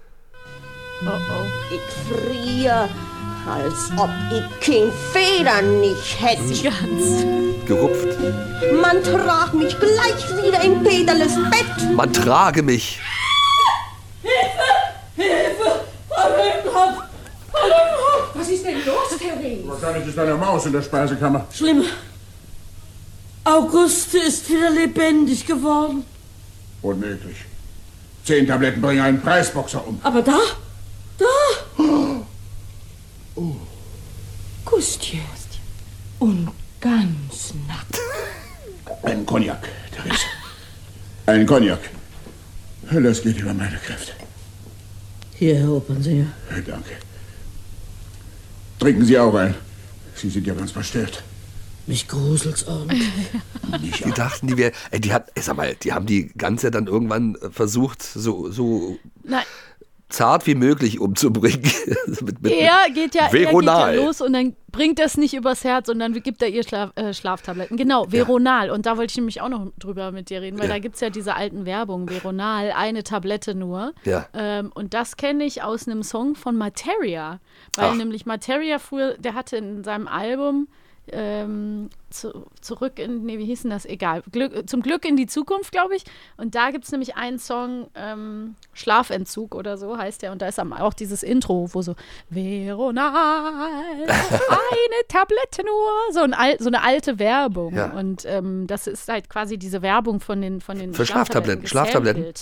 [1.05, 1.75] Oh oh.
[1.75, 2.89] Ich friere,
[3.49, 6.63] als ob ich kein Federn nicht hätte.
[6.63, 7.25] Ganz.
[7.67, 8.19] Gerupft.
[8.81, 11.95] Man trag mich gleich wieder in Peterles Bett.
[11.95, 13.01] Man trage mich.
[15.17, 15.81] Hilfe!
[16.09, 17.09] Frau Löwenhaupt!
[18.35, 19.69] Was ist denn los, Therese?
[19.69, 21.47] Wahrscheinlich ist eine Maus in der Speisekammer.
[21.55, 21.85] Schlimm.
[23.45, 26.05] Auguste ist wieder lebendig geworden.
[26.81, 27.37] Unmöglich.
[28.25, 30.01] Zehn Tabletten bringen einen Preisboxer um.
[30.03, 30.39] Aber da,
[31.19, 31.27] da,
[34.65, 35.21] Gustje.
[36.19, 37.99] Und ganz nackt.
[39.03, 40.25] Ein Cognac, Therese.
[41.27, 41.81] Ein Cognac.
[42.91, 44.13] Das geht über meine Kräfte.
[45.35, 46.33] Hier, Herr Opernsänger.
[46.67, 46.97] Danke.
[48.79, 49.55] Trinken Sie auch ein.
[50.15, 51.23] Sie sind ja ganz verstört.
[51.87, 53.09] Mich gruselt's ordentlich.
[54.05, 57.35] Die dachten, die wäre, ey, die hat, sag mal, die haben die ganze dann irgendwann
[57.37, 59.45] äh, versucht, so, so Nein,
[60.13, 61.63] zart wie möglich umzubringen.
[62.21, 63.97] mit, mit, er geht ja, er geht ja Veronal.
[63.97, 67.13] los und dann bringt das nicht übers Herz und dann gibt er ihr Schlaf, äh,
[67.13, 67.77] Schlaftabletten.
[67.77, 68.71] Genau, Veronal.
[68.71, 70.75] Und da wollte ich nämlich auch noch drüber mit dir reden, weil Ja.
[70.75, 73.93] da gibt es ja diese alten Werbung, Veronal, eine Tablette nur.
[74.05, 74.27] Ja.
[74.33, 77.41] Ähm, und das kenne ich aus einem Song von Materia.
[77.77, 77.95] Weil Ach.
[77.97, 80.69] nämlich Materia früher, der hatte in seinem Album
[81.11, 83.85] ähm, zu, zurück in, nee, wie hieß denn das?
[83.87, 84.23] Egal.
[84.31, 86.05] Glück, zum Glück in die Zukunft, glaube ich.
[86.37, 90.33] Und da gibt es nämlich einen Song, ähm, Schlafentzug oder so heißt der.
[90.33, 91.95] Und da ist am- auch dieses Intro, wo so
[92.31, 93.13] Veronal,
[94.07, 95.91] eine Tablette nur.
[96.13, 97.75] So, ein al so eine alte Werbung.
[97.75, 97.91] Ja.
[97.93, 101.93] Und ähm, das ist halt quasi diese Werbung von den, von den Für Schlaftabletten, gesampelt.
[101.93, 102.33] Schlaftabletten.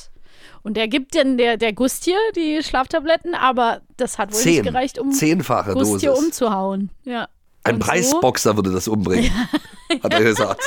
[0.62, 4.52] Und der gibt dann der, der Gustje die Schlaftabletten, aber das hat wohl Zehn.
[4.56, 6.24] nicht gereicht, um Zehnfache Gustje Dosis.
[6.24, 6.90] umzuhauen.
[7.04, 7.28] Ja.
[7.62, 9.30] Ein Und so- Preisboxer würde das umbringen,
[10.02, 10.62] hat er gesagt.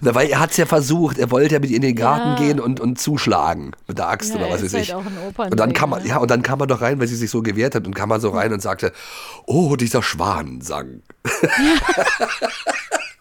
[0.00, 2.30] Na, weil er hat es ja versucht, er wollte ja mit ihr in den Garten
[2.30, 2.36] Ja.
[2.36, 4.92] gehen und, und zuschlagen mit der Axt Ja, oder er was weiß ich.
[4.92, 6.08] halt Opernsänger, und dann kam man, ne?
[6.08, 8.08] ja, und dann kam man doch rein, weil sie sich so gewehrt hat und kam
[8.08, 8.92] man so rein und sagte,
[9.46, 11.02] oh, dieser Schwan sang.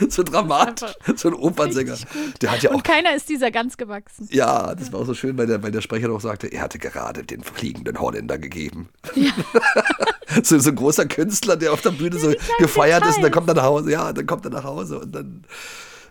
[0.08, 1.96] so dramatisch, so ein Opernsänger.
[2.40, 4.28] Der hat ja auch Und keiner ist dieser ganz gewachsen.
[4.30, 6.78] ja, das war auch so schön, weil der, weil der Sprecher noch sagte, er hatte
[6.78, 8.88] gerade den fliegenden Holländer gegeben.
[10.42, 13.48] so, so ein großer Künstler, der auf der Bühne so gefeiert ist und dann kommt
[13.48, 15.44] er nach Hause, ja, dann kommt er nach Hause und dann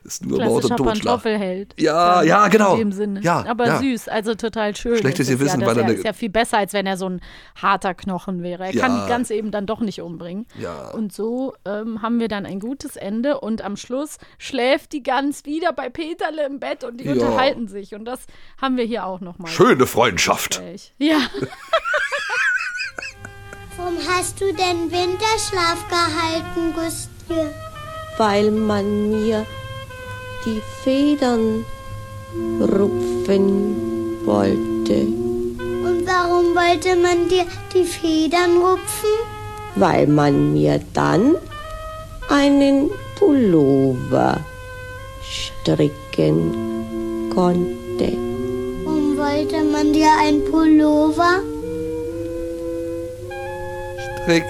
[0.09, 1.03] ist nur Mord Klassischer und Totschlag.
[1.21, 1.75] Pantoffelheld.
[1.79, 2.73] Ja, ja, genau.
[2.73, 3.21] In dem Sinne.
[3.21, 3.79] Ja, Aber ja.
[3.79, 4.97] süß, also total schön.
[4.97, 6.85] Schlechtes ist es Gewissen, ja, weil dass er eine- ist ja viel besser, als wenn
[6.87, 7.21] er so ein
[7.55, 8.65] harter Knochen wäre.
[8.65, 9.03] Er kann Ja.
[9.05, 10.45] die ganz eben dann doch nicht umbringen.
[10.59, 10.89] Ja.
[10.91, 15.45] Und so ähm, haben wir dann ein gutes Ende und am Schluss schläft die Gans
[15.45, 17.13] wieder bei Peterle im Bett und die Ja.
[17.13, 17.95] unterhalten sich.
[17.95, 18.19] Und das
[18.61, 19.51] haben wir hier auch nochmal.
[19.51, 20.61] Schöne Freundschaft.
[20.97, 21.17] Ja.
[23.77, 27.53] Warum hast du denn Winterschlaf gehalten, Gustje?
[28.17, 29.45] Weil man mir
[30.45, 31.65] die Federn
[32.61, 35.07] rupfen wollte.
[35.87, 39.39] Und warum wollte man dir die Federn rupfen?
[39.75, 41.35] weil man mir dann
[42.29, 44.39] einen Pullover
[45.23, 46.51] stricken
[47.33, 48.13] konnte.
[48.85, 51.41] Warum wollte man dir ein Pullover?
[54.23, 54.43] Strick.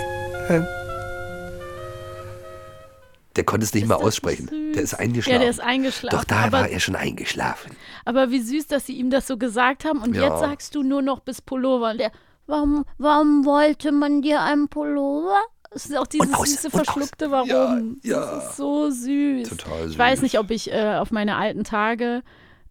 [3.36, 4.50] Der konnte es nicht mal aussprechen.
[4.74, 5.34] Der ist eingeschlafen.
[5.34, 6.18] Ja, der ist eingeschlafen.
[6.18, 7.72] Doch da aber, war er schon eingeschlafen.
[8.06, 10.02] aber wie süß, dass sie ihm das so gesagt haben.
[10.02, 10.24] Und Ja.
[10.30, 11.92] jetzt sagst du nur noch bis Pullover.
[11.92, 12.12] Und der,
[12.48, 15.38] warum, warum wollte man dir einen Pullover?
[15.72, 16.86] Es ist auch dieses aus, süße, und aus.
[16.86, 17.48] verschluckte Warum.
[17.50, 18.20] Ja, ja.
[18.36, 19.48] Das ist so süß.
[19.50, 19.92] Total süß.
[19.92, 22.24] Ich weiß nicht, ob ich äh, auf meine alten Tage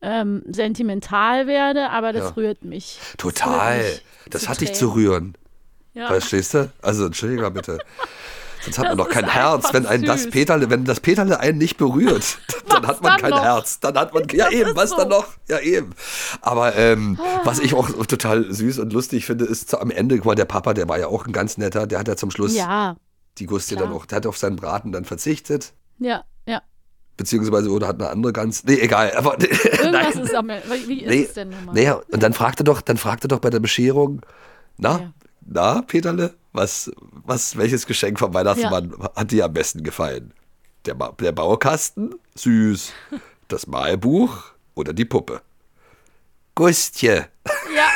[0.03, 2.31] ähm, sentimental werde, aber das Ja.
[2.37, 2.99] rührt mich.
[3.17, 3.81] Total.
[4.31, 5.35] Das zu hat dich zu rühren.
[5.95, 6.09] Ja.
[6.09, 6.73] Verstehst du?
[6.83, 7.79] Also, entschuldige mal bitte.
[8.65, 9.73] Sonst hat man Das doch kein Herz.
[9.73, 10.29] Wenn ein das.
[10.31, 12.39] Peterle, wenn das Peterle einen nicht berührt,
[12.69, 13.43] dann hat man dann kein noch?
[13.43, 13.81] Herz.
[13.81, 15.27] Dann hat man, ja eben, was dann noch?
[15.49, 15.91] Ja eben.
[16.41, 17.41] Aber ähm, Ah.
[17.45, 20.75] was ich auch total süß und lustig finde, ist am Ende, guck mal, der Papa,
[20.75, 22.97] der war ja auch ein ganz netter, der hat ja zum Schluss Ja,
[23.39, 23.87] die Gustie klar.
[23.89, 25.73] dann auch, der hat auf seinen Braten dann verzichtet.
[25.99, 26.63] ja, ja.
[27.17, 30.25] Beziehungsweise, oder hat eine andere ganz, nee, egal, aber, Irgendwas nein.
[30.25, 30.69] ist am Ende.
[30.87, 31.75] Wie ist Nee, es denn nochmal?
[31.75, 34.21] Naja, und dann fragte doch, dann fragte doch bei der Bescherung,
[34.77, 35.13] na,
[35.45, 36.91] na, Peterle, was,
[37.25, 40.35] was, welches Geschenk vom Weihnachtsmann hat dir am besten gefallen?
[40.85, 42.15] Der, Ma- der Baukasten?
[42.35, 42.93] Süß.
[43.49, 44.43] Das Malbuch
[44.75, 45.41] oder die Puppe?
[46.55, 47.29] Gustje.
[47.75, 47.87] Ja.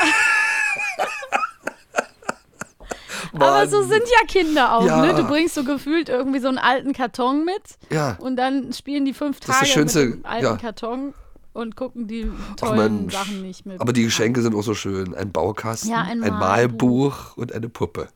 [3.34, 5.00] Aber so sind ja Kinder auch, Ja.
[5.06, 5.14] ne?
[5.14, 8.16] Du bringst so gefühlt irgendwie so einen alten Karton mit Ja.
[8.20, 10.56] und dann spielen die fünf Tage Schönste, mit dem alten ja.
[10.56, 11.14] Karton
[11.54, 13.08] und gucken die tollen.
[13.10, 13.80] Sachen nicht mit.
[13.80, 15.14] Aber die Geschenke sind auch so schön.
[15.14, 18.08] Ein Baukasten, Ja, ein ein Malbuch und eine Puppe.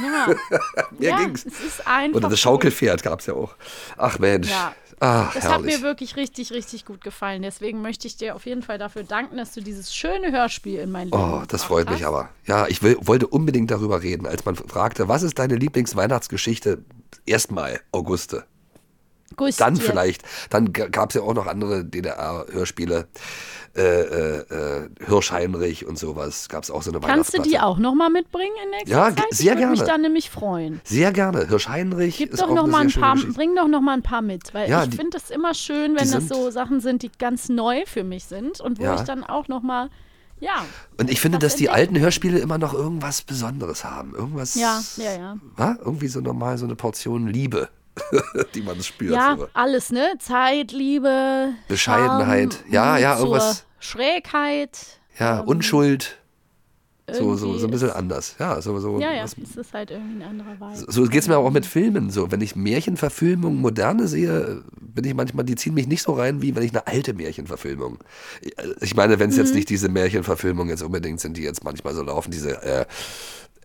[0.00, 0.34] Ja.
[0.98, 1.44] Mehr ja, ging's.
[1.44, 2.16] Es ist einfach.
[2.18, 3.54] Oder das Schaukelpferd gab es ja auch.
[3.96, 4.48] Ach Mensch.
[4.50, 4.74] Ja.
[5.04, 5.78] Ach, Das hat herrlich.
[5.78, 7.42] mir wirklich richtig, richtig gut gefallen.
[7.42, 10.92] Deswegen möchte ich dir auf jeden Fall dafür danken, dass du dieses schöne Hörspiel in
[10.92, 12.08] mein Leben Oh, das freut mich hast.
[12.08, 12.28] aber.
[12.46, 16.84] Ja, ich will, wollte unbedingt darüber reden, als man fragte, was ist deine Lieblingsweihnachtsgeschichte?
[17.26, 18.44] Erstmal Auguste.
[19.36, 19.64] Gustje.
[19.64, 20.22] Dann vielleicht.
[20.50, 23.06] Dann gab es ja auch noch andere DDR-Hörspiele.
[23.74, 24.36] Äh, äh,
[24.82, 26.50] äh, Hirsch-Heinrich und sowas.
[26.50, 29.16] Gab es auch so eine Kannst du die auch nochmal mitbringen in nächster Ja, Zeit?
[29.16, 29.92] ge- sehr ich würde mich gerne.
[29.92, 30.82] da nämlich freuen.
[30.84, 31.48] Sehr gerne.
[31.48, 34.02] Hirsch-Heinrich Gib ist doch auch noch eine mal ein paar, bring doch noch mal ein
[34.02, 37.10] paar mit, weil Ja, ich finde es immer schön, wenn das so Sachen sind, die
[37.18, 38.96] ganz neu für mich sind und wo Ja.
[38.96, 39.88] ich dann auch noch mal,
[40.38, 40.66] ja,
[41.00, 44.14] Und ich finde, dass die alten Hörspiele immer noch irgendwas Besonderes haben.
[44.14, 44.54] Irgendwas.
[44.54, 45.36] ja, ja, ja.
[45.56, 45.76] wa?
[45.82, 47.70] Irgendwie so normal so eine Portion Liebe,
[48.54, 49.12] die man spürt.
[49.14, 49.48] Ja, so.
[49.54, 50.14] alles, ne?
[50.18, 52.54] Zeit, Liebe, Bescheidenheit.
[52.54, 54.78] Charme, Ja, ja, irgendwas- Schrägheit.
[55.18, 56.18] Ja, Unschuld.
[57.10, 58.36] So, so, so ein bisschen anders.
[58.38, 60.90] Ja, so, so, Ja, ja, was, es ist halt irgendwie ein anderer Vibe.
[60.90, 62.10] so geht es mir auch mit Filmen.
[62.10, 66.40] So, wenn ich Märchenverfilmungen moderne sehe, bin ich manchmal, die ziehen mich nicht so rein,
[66.40, 67.98] wie wenn ich eine alte Märchenverfilmung.
[68.80, 69.56] Ich meine, wenn es jetzt Mhm.
[69.56, 72.86] nicht diese Märchenverfilmungen jetzt unbedingt sind, die jetzt manchmal so laufen, diese äh,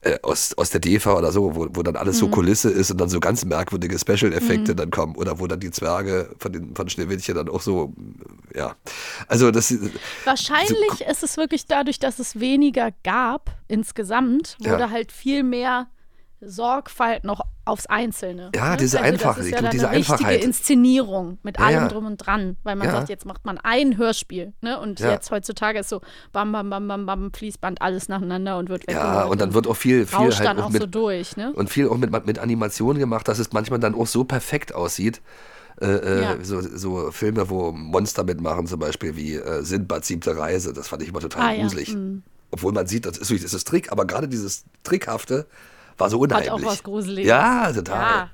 [0.07, 2.31] äh, aus, aus der DEFA oder so, wo, wo dann alles so Mhm.
[2.31, 4.77] Kulisse ist und dann so ganz merkwürdige Special-Effekte Mhm.
[4.77, 7.93] dann kommen oder wo dann die Zwerge von, den, von Schneewittchen dann auch so,
[8.55, 8.75] ja.
[9.27, 9.73] Also das
[10.25, 14.71] Wahrscheinlich ist es wirklich dadurch, dass es weniger gab insgesamt, Ja.
[14.73, 15.87] wurde halt viel mehr
[16.41, 18.51] Sorgfalt noch aufs Einzelne.
[18.55, 18.77] Ja, ne?
[18.77, 20.43] diese also Einfache, das ist ja dann diese eine richtige Einfachheit.
[20.43, 22.93] Inszenierung mit Ja, allem drum und dran, weil man Ja.
[22.93, 24.79] sagt, jetzt macht man ein Hörspiel, ne?
[24.79, 25.11] Und Ja.
[25.11, 29.23] jetzt heutzutage ist so bam, bam, bam, bam, bam, Fließband alles nacheinander und wird Ja,
[29.25, 31.51] und dann wird auch viel, viel halt dann auch mit, so durch, ne?
[31.53, 35.21] und viel auch mit, mit Animationen gemacht, dass es manchmal dann auch so perfekt aussieht.
[35.81, 36.43] Äh, äh, Ja.
[36.43, 41.03] so, so Filme, wo Monster mitmachen, zum Beispiel wie äh, Sindbad siebte Reise, das fand
[41.03, 41.95] ich immer total Ah, gruselig.
[41.95, 42.23] mm.
[42.49, 45.45] Obwohl man sieht, das ist, das ist Trick, aber gerade dieses Trickhafte
[45.97, 46.51] war so unheimlich.
[46.51, 47.29] Hat auch was Gruseliges.
[47.29, 48.01] Ja, total.
[48.01, 48.29] Ja.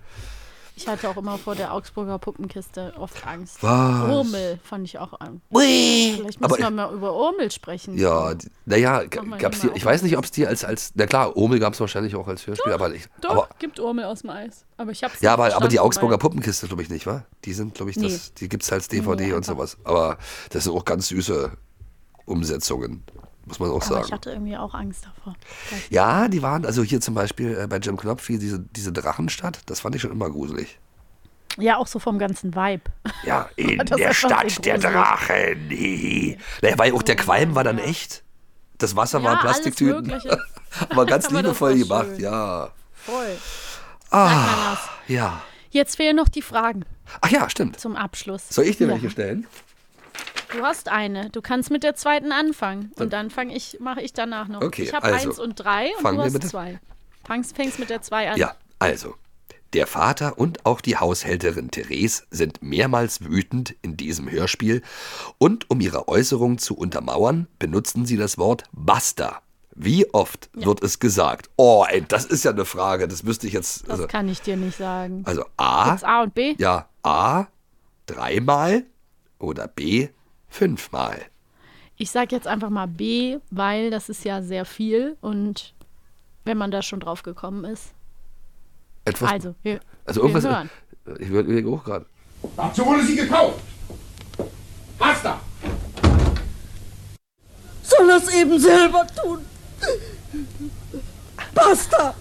[0.76, 3.61] Ich hatte auch immer vor der Augsburger Puppenkiste oft Angst.
[3.61, 4.09] Was?
[4.09, 5.45] Urmel fand ich auch Angst.
[5.51, 6.14] Ui.
[6.16, 7.95] Vielleicht müssen Aber wir mal über Urmel sprechen.
[7.95, 8.34] Ja,
[8.66, 11.74] naja, gab's die, ich weiß nicht, ob es die als, als, na klar, Omel gab
[11.74, 14.66] es wahrscheinlich auch als Hörspiel, aber ich, Doch, aber, gibt Urmel aus dem Eis.
[14.78, 17.24] Aber ich hab's ja, aber, aber die Augsburger Puppenkiste, glaube ich nicht, wa?
[17.45, 18.09] Die sind, glaube ich, Nee.
[18.09, 19.78] das, die gibt es als DVD Nee, und sowas.
[19.84, 20.18] Aber
[20.49, 21.51] das sind auch ganz süße
[22.26, 23.03] Umsetzungen,
[23.46, 24.06] muss man auch Aber sagen.
[24.08, 25.36] ich hatte irgendwie auch Angst davor.
[25.89, 29.60] Ja, die waren, also hier zum Beispiel äh, bei Jim Knopf, hier diese, diese Drachenstadt,
[29.66, 30.80] das fand ich schon immer gruselig.
[31.58, 32.84] Ja, auch so vom ganzen Vibe.
[33.26, 34.78] Ja, in der Stadt der.
[34.80, 35.70] Drachen.
[35.70, 36.38] hihi.
[36.62, 38.24] Naja, weil auch der Qualm war dann echt.
[38.80, 40.12] Das Wasser Ja, waren Plastiktüten.
[40.89, 42.22] Aber ganz Aber liebevoll gemacht, schön.
[42.22, 42.72] ja.
[42.94, 43.38] Voll.
[44.10, 44.78] Ah,
[45.08, 45.41] ja.
[45.70, 46.86] Jetzt fehlen noch die Fragen
[47.22, 47.80] Ach ja, stimmt.
[47.80, 48.44] zum Abschluss.
[48.50, 48.94] Soll ich dir ja.
[48.94, 49.48] welche stellen?
[50.54, 51.30] Du hast eine.
[51.30, 52.91] Du kannst mit der zweiten anfangen.
[52.97, 54.62] Und dann fange ich, mache ich danach noch.
[54.62, 56.80] Okay, ich habe also, eins und drei und du hast mit zwei.
[57.26, 58.38] Fangst, fängst mit der zwei an.
[58.38, 59.16] Ja, also.
[59.74, 64.84] Der Vater und auch die Haushälterin Therese sind mehrmals wütend in diesem Hörspiel
[65.39, 69.41] und um ihre Äußerung zu untermauern, benutzen sie das Wort Basta.
[69.74, 71.49] Wie oft wird es gesagt?
[71.56, 73.82] Oh, ey, das ist ja eine Frage, das müsste ich jetzt.
[73.86, 75.24] Das Also, kann ich dir nicht sagen.
[75.26, 76.54] also A, Gibt's A und B?
[76.60, 77.47] ja, A
[78.06, 78.84] dreimal
[79.39, 80.10] oder B
[80.54, 81.20] fünfmal.
[81.97, 85.74] Ich sage jetzt einfach mal B, weil das ist ja sehr viel und
[86.45, 87.93] wenn man da schon drauf gekommen ist.
[89.06, 90.43] Etwas, also, wir, also irgendwas.
[90.43, 90.70] hören.
[91.20, 92.06] Ich überlege auch gerade.
[92.56, 93.60] Dazu wurde sie gekauft.
[94.97, 95.39] Basta!
[97.82, 99.39] Soll es eben selber tun?
[101.54, 102.16] Basta!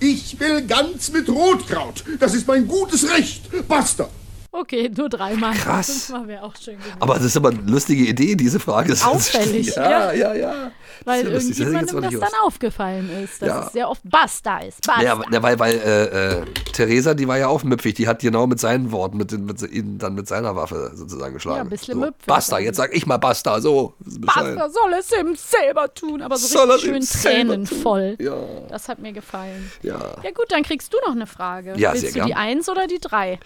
[0.00, 2.04] Ich will ganz mit Rotkraut.
[2.18, 3.68] Das ist mein gutes Recht.
[3.68, 4.08] Basta!
[4.54, 5.54] Okay, nur dreimal.
[5.54, 5.86] Krass.
[6.06, 6.96] Fünfmal wäre auch schön gewesen.
[7.00, 8.92] Aber das ist aber eine lustige Idee, diese Frage.
[9.02, 10.12] Auffällig, Ja, ja.
[10.12, 10.70] ja, ja.
[11.06, 13.66] Weil das jetzt irgendjemandem das nicht dann aufgefallen ist, dass Ja.
[13.66, 14.86] es sehr oft Basta ist.
[14.86, 15.02] Basta.
[15.02, 16.04] Ja, ja, weil, weil äh,
[16.40, 16.44] äh,
[16.74, 19.96] Theresa, die war ja auch müpfig, die hat genau mit seinen Worten, mit, mit ihn
[19.98, 21.56] dann mit seiner Waffe sozusagen geschlagen.
[21.56, 23.94] Ja, ein bisschen so, müpfig Basta, jetzt sag ich mal Basta, so.
[24.00, 28.16] Basta soll es ihm selber tun, aber so Soll richtig schön tränenvoll.
[28.20, 28.36] Ja.
[28.68, 29.72] Das hat mir gefallen.
[29.82, 29.98] Ja.
[30.22, 31.72] Ja gut, dann kriegst du noch eine Frage.
[31.78, 32.38] Ja, Willst sehr du die gern.
[32.38, 33.40] Eins oder die drei?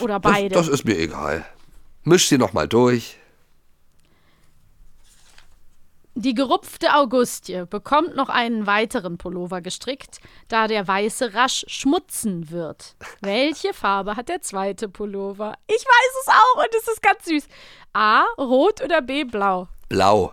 [0.00, 0.54] Oder Das, beide?
[0.54, 1.44] das ist mir egal.
[2.04, 3.16] Misch sie nochmal durch.
[6.14, 10.18] Die gerupfte Augustie bekommt noch einen weiteren Pullover gestrickt,
[10.48, 12.96] da der weiße rasch schmutzen wird.
[13.20, 15.54] Welche Farbe hat der zweite Pullover?
[15.68, 17.44] Ich weiß es auch und es ist ganz süß.
[17.92, 19.68] A, rot oder B, blau?
[19.88, 20.32] Blau.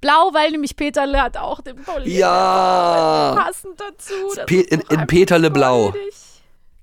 [0.00, 2.08] Blau, weil nämlich Peterle hat auch den Pullover.
[2.08, 3.34] Ja.
[3.36, 4.14] Passend dazu.
[4.34, 5.90] Das in, in Peterle Blau.
[5.92, 6.14] goldig.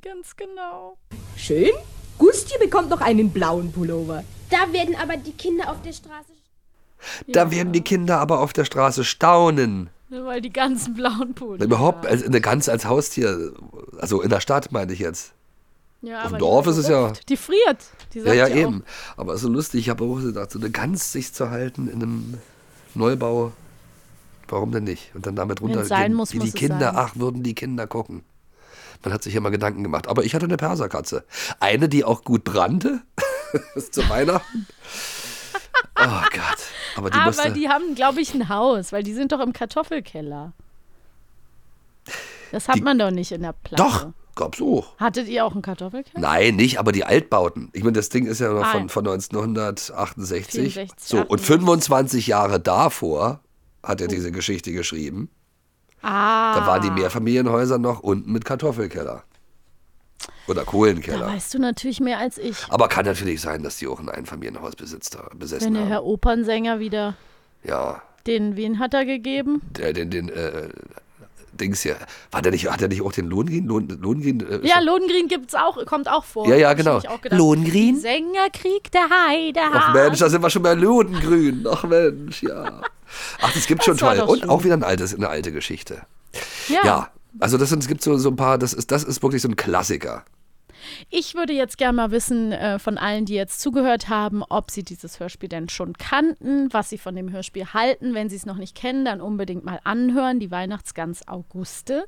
[0.01, 0.97] Ganz genau.
[1.37, 1.71] Schön.
[2.17, 4.23] Gusti bekommt noch einen blauen Pullover.
[4.49, 6.31] Da werden aber die Kinder auf der Straße.
[7.27, 9.89] Da werden die Kinder aber auf der Straße staunen.
[10.09, 11.63] Ne, Weil die ganzen blauen Pullover.
[11.63, 13.53] Überhaupt, als, eine Gans als Haustier,
[13.99, 15.33] also in der Stadt meine ich jetzt.
[16.01, 17.13] Ja, Auf dem Dorf die ist es ja-.
[17.29, 17.77] Die friert.
[18.13, 18.83] Die Ja, ja, auch, eben.
[19.17, 22.37] Aber so lustig, ich habe auch gedacht, so eine Gans sich zu halten in einem
[22.95, 23.51] Neubau,
[24.47, 25.13] warum denn nicht?
[25.13, 26.95] Und dann damit Wenn's runter, sein wie muss, die muss es Kinder, sein.
[26.95, 28.23] ach, würden die Kinder gucken.
[29.03, 30.07] Man hat sich immer Gedanken gemacht.
[30.07, 31.25] Aber ich hatte eine Perserkatze.
[31.59, 33.01] Eine, die auch gut brannte.
[33.91, 34.67] zu Weihnachten.
[35.99, 36.57] Oh Gott.
[36.95, 37.51] Aber die Aber musste.
[37.53, 40.53] die haben, glaube ich, ein Haus, weil die sind doch im Kartoffelkeller.
[42.51, 43.83] Das hat Die- man doch nicht in der Platte.
[43.83, 44.97] Doch, gab's auch.
[44.99, 46.19] Hattet ihr auch einen Kartoffelkeller?
[46.19, 47.69] Nein, nicht, aber die Altbauten.
[47.73, 50.73] Ich meine, das Ding ist ja noch Ah, von, von 1968.
[50.73, 53.39] 64, so, und 25 Jahre davor
[53.83, 55.29] hat er diese Geschichte geschrieben.
[56.01, 56.55] Ah.
[56.59, 59.23] Da waren die Mehrfamilienhäuser noch unten mit Kartoffelkeller.
[60.47, 61.27] Oder Da Kohlenkeller.
[61.27, 62.57] weißt du natürlich mehr als ich.
[62.69, 65.89] Aber kann natürlich sein, dass die auch ein Einfamilienhaus besitzt, besessen Wenn der haben.
[65.89, 67.15] Herr Opernsänger wieder
[67.63, 69.61] Ja, den, wen hat er gegeben?
[69.77, 70.69] der, den, den, äh,
[71.53, 71.95] Dings hier.
[72.31, 73.67] War der nicht, hat er nicht auch den Lohngrin?
[73.67, 76.47] Lohn, Lohngrin äh, Ja, Lohengrin gibt's auch, kommt auch vor.
[76.47, 76.99] Ja, ja, genau.
[77.29, 77.99] Lohengrin?
[77.99, 79.59] Sängerkrieg der Heide.
[79.71, 81.65] Ach Mensch, da sind wir schon bei Lodengrün.
[81.69, 82.81] Ach Mensch, ja.
[83.41, 84.27] Ach, das gibt schon Das war toll.
[84.29, 84.49] Und schön.
[84.49, 86.01] auch wieder ein altes, eine alte Geschichte.
[86.67, 86.79] Ja.
[86.83, 87.09] Ja,
[87.39, 89.47] also das sind, es gibt so, so ein paar, das ist, das ist wirklich so
[89.49, 90.23] ein Klassiker.
[91.09, 94.83] Ich würde jetzt gerne mal wissen äh, von allen, die jetzt zugehört haben, ob sie
[94.83, 98.13] dieses Hörspiel denn schon kannten, was sie von dem Hörspiel halten.
[98.15, 102.05] Wenn sie es noch nicht kennen, dann unbedingt mal anhören, die Weihnachtsgans Auguste.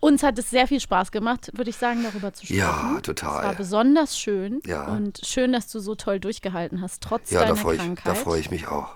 [0.00, 2.60] Uns hat es sehr viel Spaß gemacht, würde ich sagen, darüber zu sprechen.
[2.60, 3.44] Ja, Es total.
[3.44, 4.84] war besonders schön Ja.
[4.84, 8.06] und schön, dass du so toll durchgehalten hast, trotz Ja, da deiner ich, Krankheit.
[8.06, 8.90] da freue ich mich auch.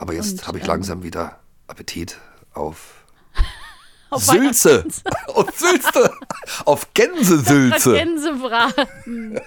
[0.00, 2.16] Aber jetzt habe ich ähm, langsam wieder Appetit
[2.54, 3.04] auf,
[4.10, 4.84] Auf Sülze.
[5.28, 6.12] auf Sülze.
[6.64, 7.92] auf Gänsesülze.
[7.96, 9.36] Gänsebraten.
[9.36, 9.40] ähm,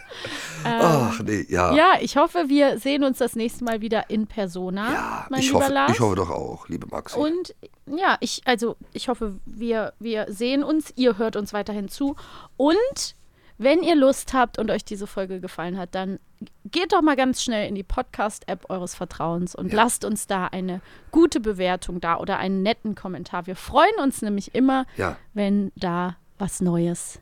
[0.63, 1.73] Ach nee, ja.
[1.73, 5.61] ja, ich hoffe, wir sehen uns das nächste Mal wieder in Persona, mein ich, lieber
[5.61, 5.91] hoffe, Lars.
[5.91, 7.17] ich hoffe doch auch, liebe Maxi.
[7.17, 7.55] Und
[7.87, 12.15] ja, ich, also ich hoffe, wir, wir sehen uns, ihr hört uns weiterhin zu.
[12.55, 13.15] Und
[13.57, 16.19] wenn ihr Lust habt und euch diese Folge gefallen hat, dann
[16.65, 20.81] geht doch mal ganz schnell in die Podcast-App eures Vertrauens und lasst uns da eine
[21.11, 23.47] gute Bewertung da oder einen netten Kommentar.
[23.47, 25.15] Wir freuen uns nämlich immer, Ja.
[25.33, 27.19] wenn da was Neues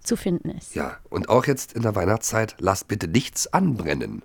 [0.00, 0.74] zu finden ist.
[0.74, 4.22] Ja, und auch jetzt in der Weihnachtszeit, lasst bitte nichts anbrennen.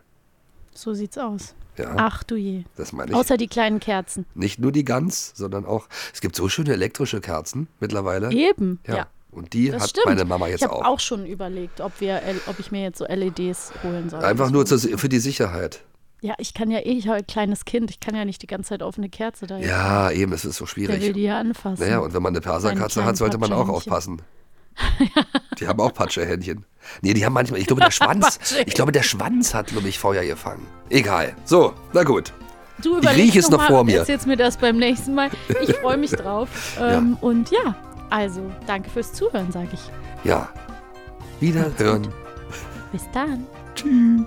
[0.73, 1.53] So sieht's aus.
[1.77, 1.93] Ja.
[1.97, 2.63] Ach du je.
[2.75, 3.15] Das meine ich.
[3.17, 4.25] Außer die kleinen Kerzen.
[4.33, 8.31] Nicht nur die Gans, sondern auch, es gibt so schöne elektrische Kerzen mittlerweile.
[8.33, 8.95] Eben, Ja.
[8.95, 9.07] ja.
[9.31, 10.05] Und die Das hat stimmt.
[10.07, 10.85] meine Mama jetzt ich habe auch.
[10.85, 10.99] auch.
[10.99, 14.23] schon überlegt, ob, wir, ob ich mir jetzt so LEDs holen soll.
[14.23, 15.81] Einfach nur zur, für die Sicherheit.
[16.21, 18.47] Ja, ich kann ja eh, ich habe ein kleines Kind, ich kann ja nicht die
[18.47, 19.57] ganze Zeit auf eine Kerze da.
[19.57, 21.01] Ja, eben, es ist so Der schwierig.
[21.01, 21.81] will die ja anfassen.
[21.81, 24.21] Naja, und wenn man eine Perserkatze hat, sollte man auch aufpassen.
[25.59, 26.65] Die haben auch Patschehändchen.
[27.01, 29.99] Nee, die haben manchmal, ich glaube, der Schwanz, ich glaube, der Schwanz hat, glaube ich,
[29.99, 30.65] Feuer gefangen.
[30.89, 31.35] Egal.
[31.43, 32.31] So, na gut.
[32.81, 33.99] Du Ich überlegst rieche es noch mal vor mir.
[33.99, 35.29] Erzählst mir das beim nächsten Mal.
[35.67, 36.47] Ich freue mich drauf.
[36.79, 37.75] Ähm, Und ja,
[38.09, 39.81] Also, danke fürs Zuhören, sage ich.
[40.23, 40.49] Ja.
[41.39, 42.07] Wiederhören.
[42.91, 43.45] Bis dann.
[43.75, 44.25] Tschüss.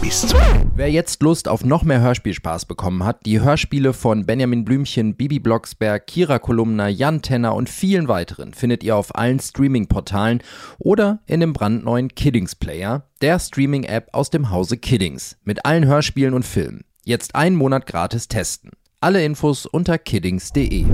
[0.00, 0.34] Bis
[0.74, 5.38] Wer jetzt Lust auf noch mehr Hörspielspaß bekommen hat, die Hörspiele von Benjamin Blümchen, Bibi
[5.38, 10.42] Blocksberg, Kira Kolumna, Jan Tenner und vielen weiteren findet ihr auf allen Streaming-Portalen
[10.78, 16.32] oder in dem brandneuen Kiddings Player, der Streaming-App aus dem Hause Kiddings, mit allen Hörspielen
[16.32, 16.84] und Filmen.
[17.04, 18.70] Jetzt einen Monat gratis testen.
[19.00, 20.86] Alle Infos unter kiddings.de.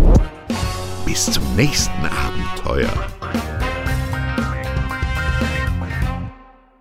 [1.07, 2.90] Bis zum nächsten Abenteuer.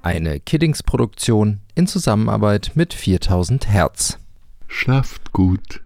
[0.01, 4.19] Eine Kiddings-Produktion in Zusammenarbeit mit 4000 Hertz.
[4.67, 5.82] Schlaft gut.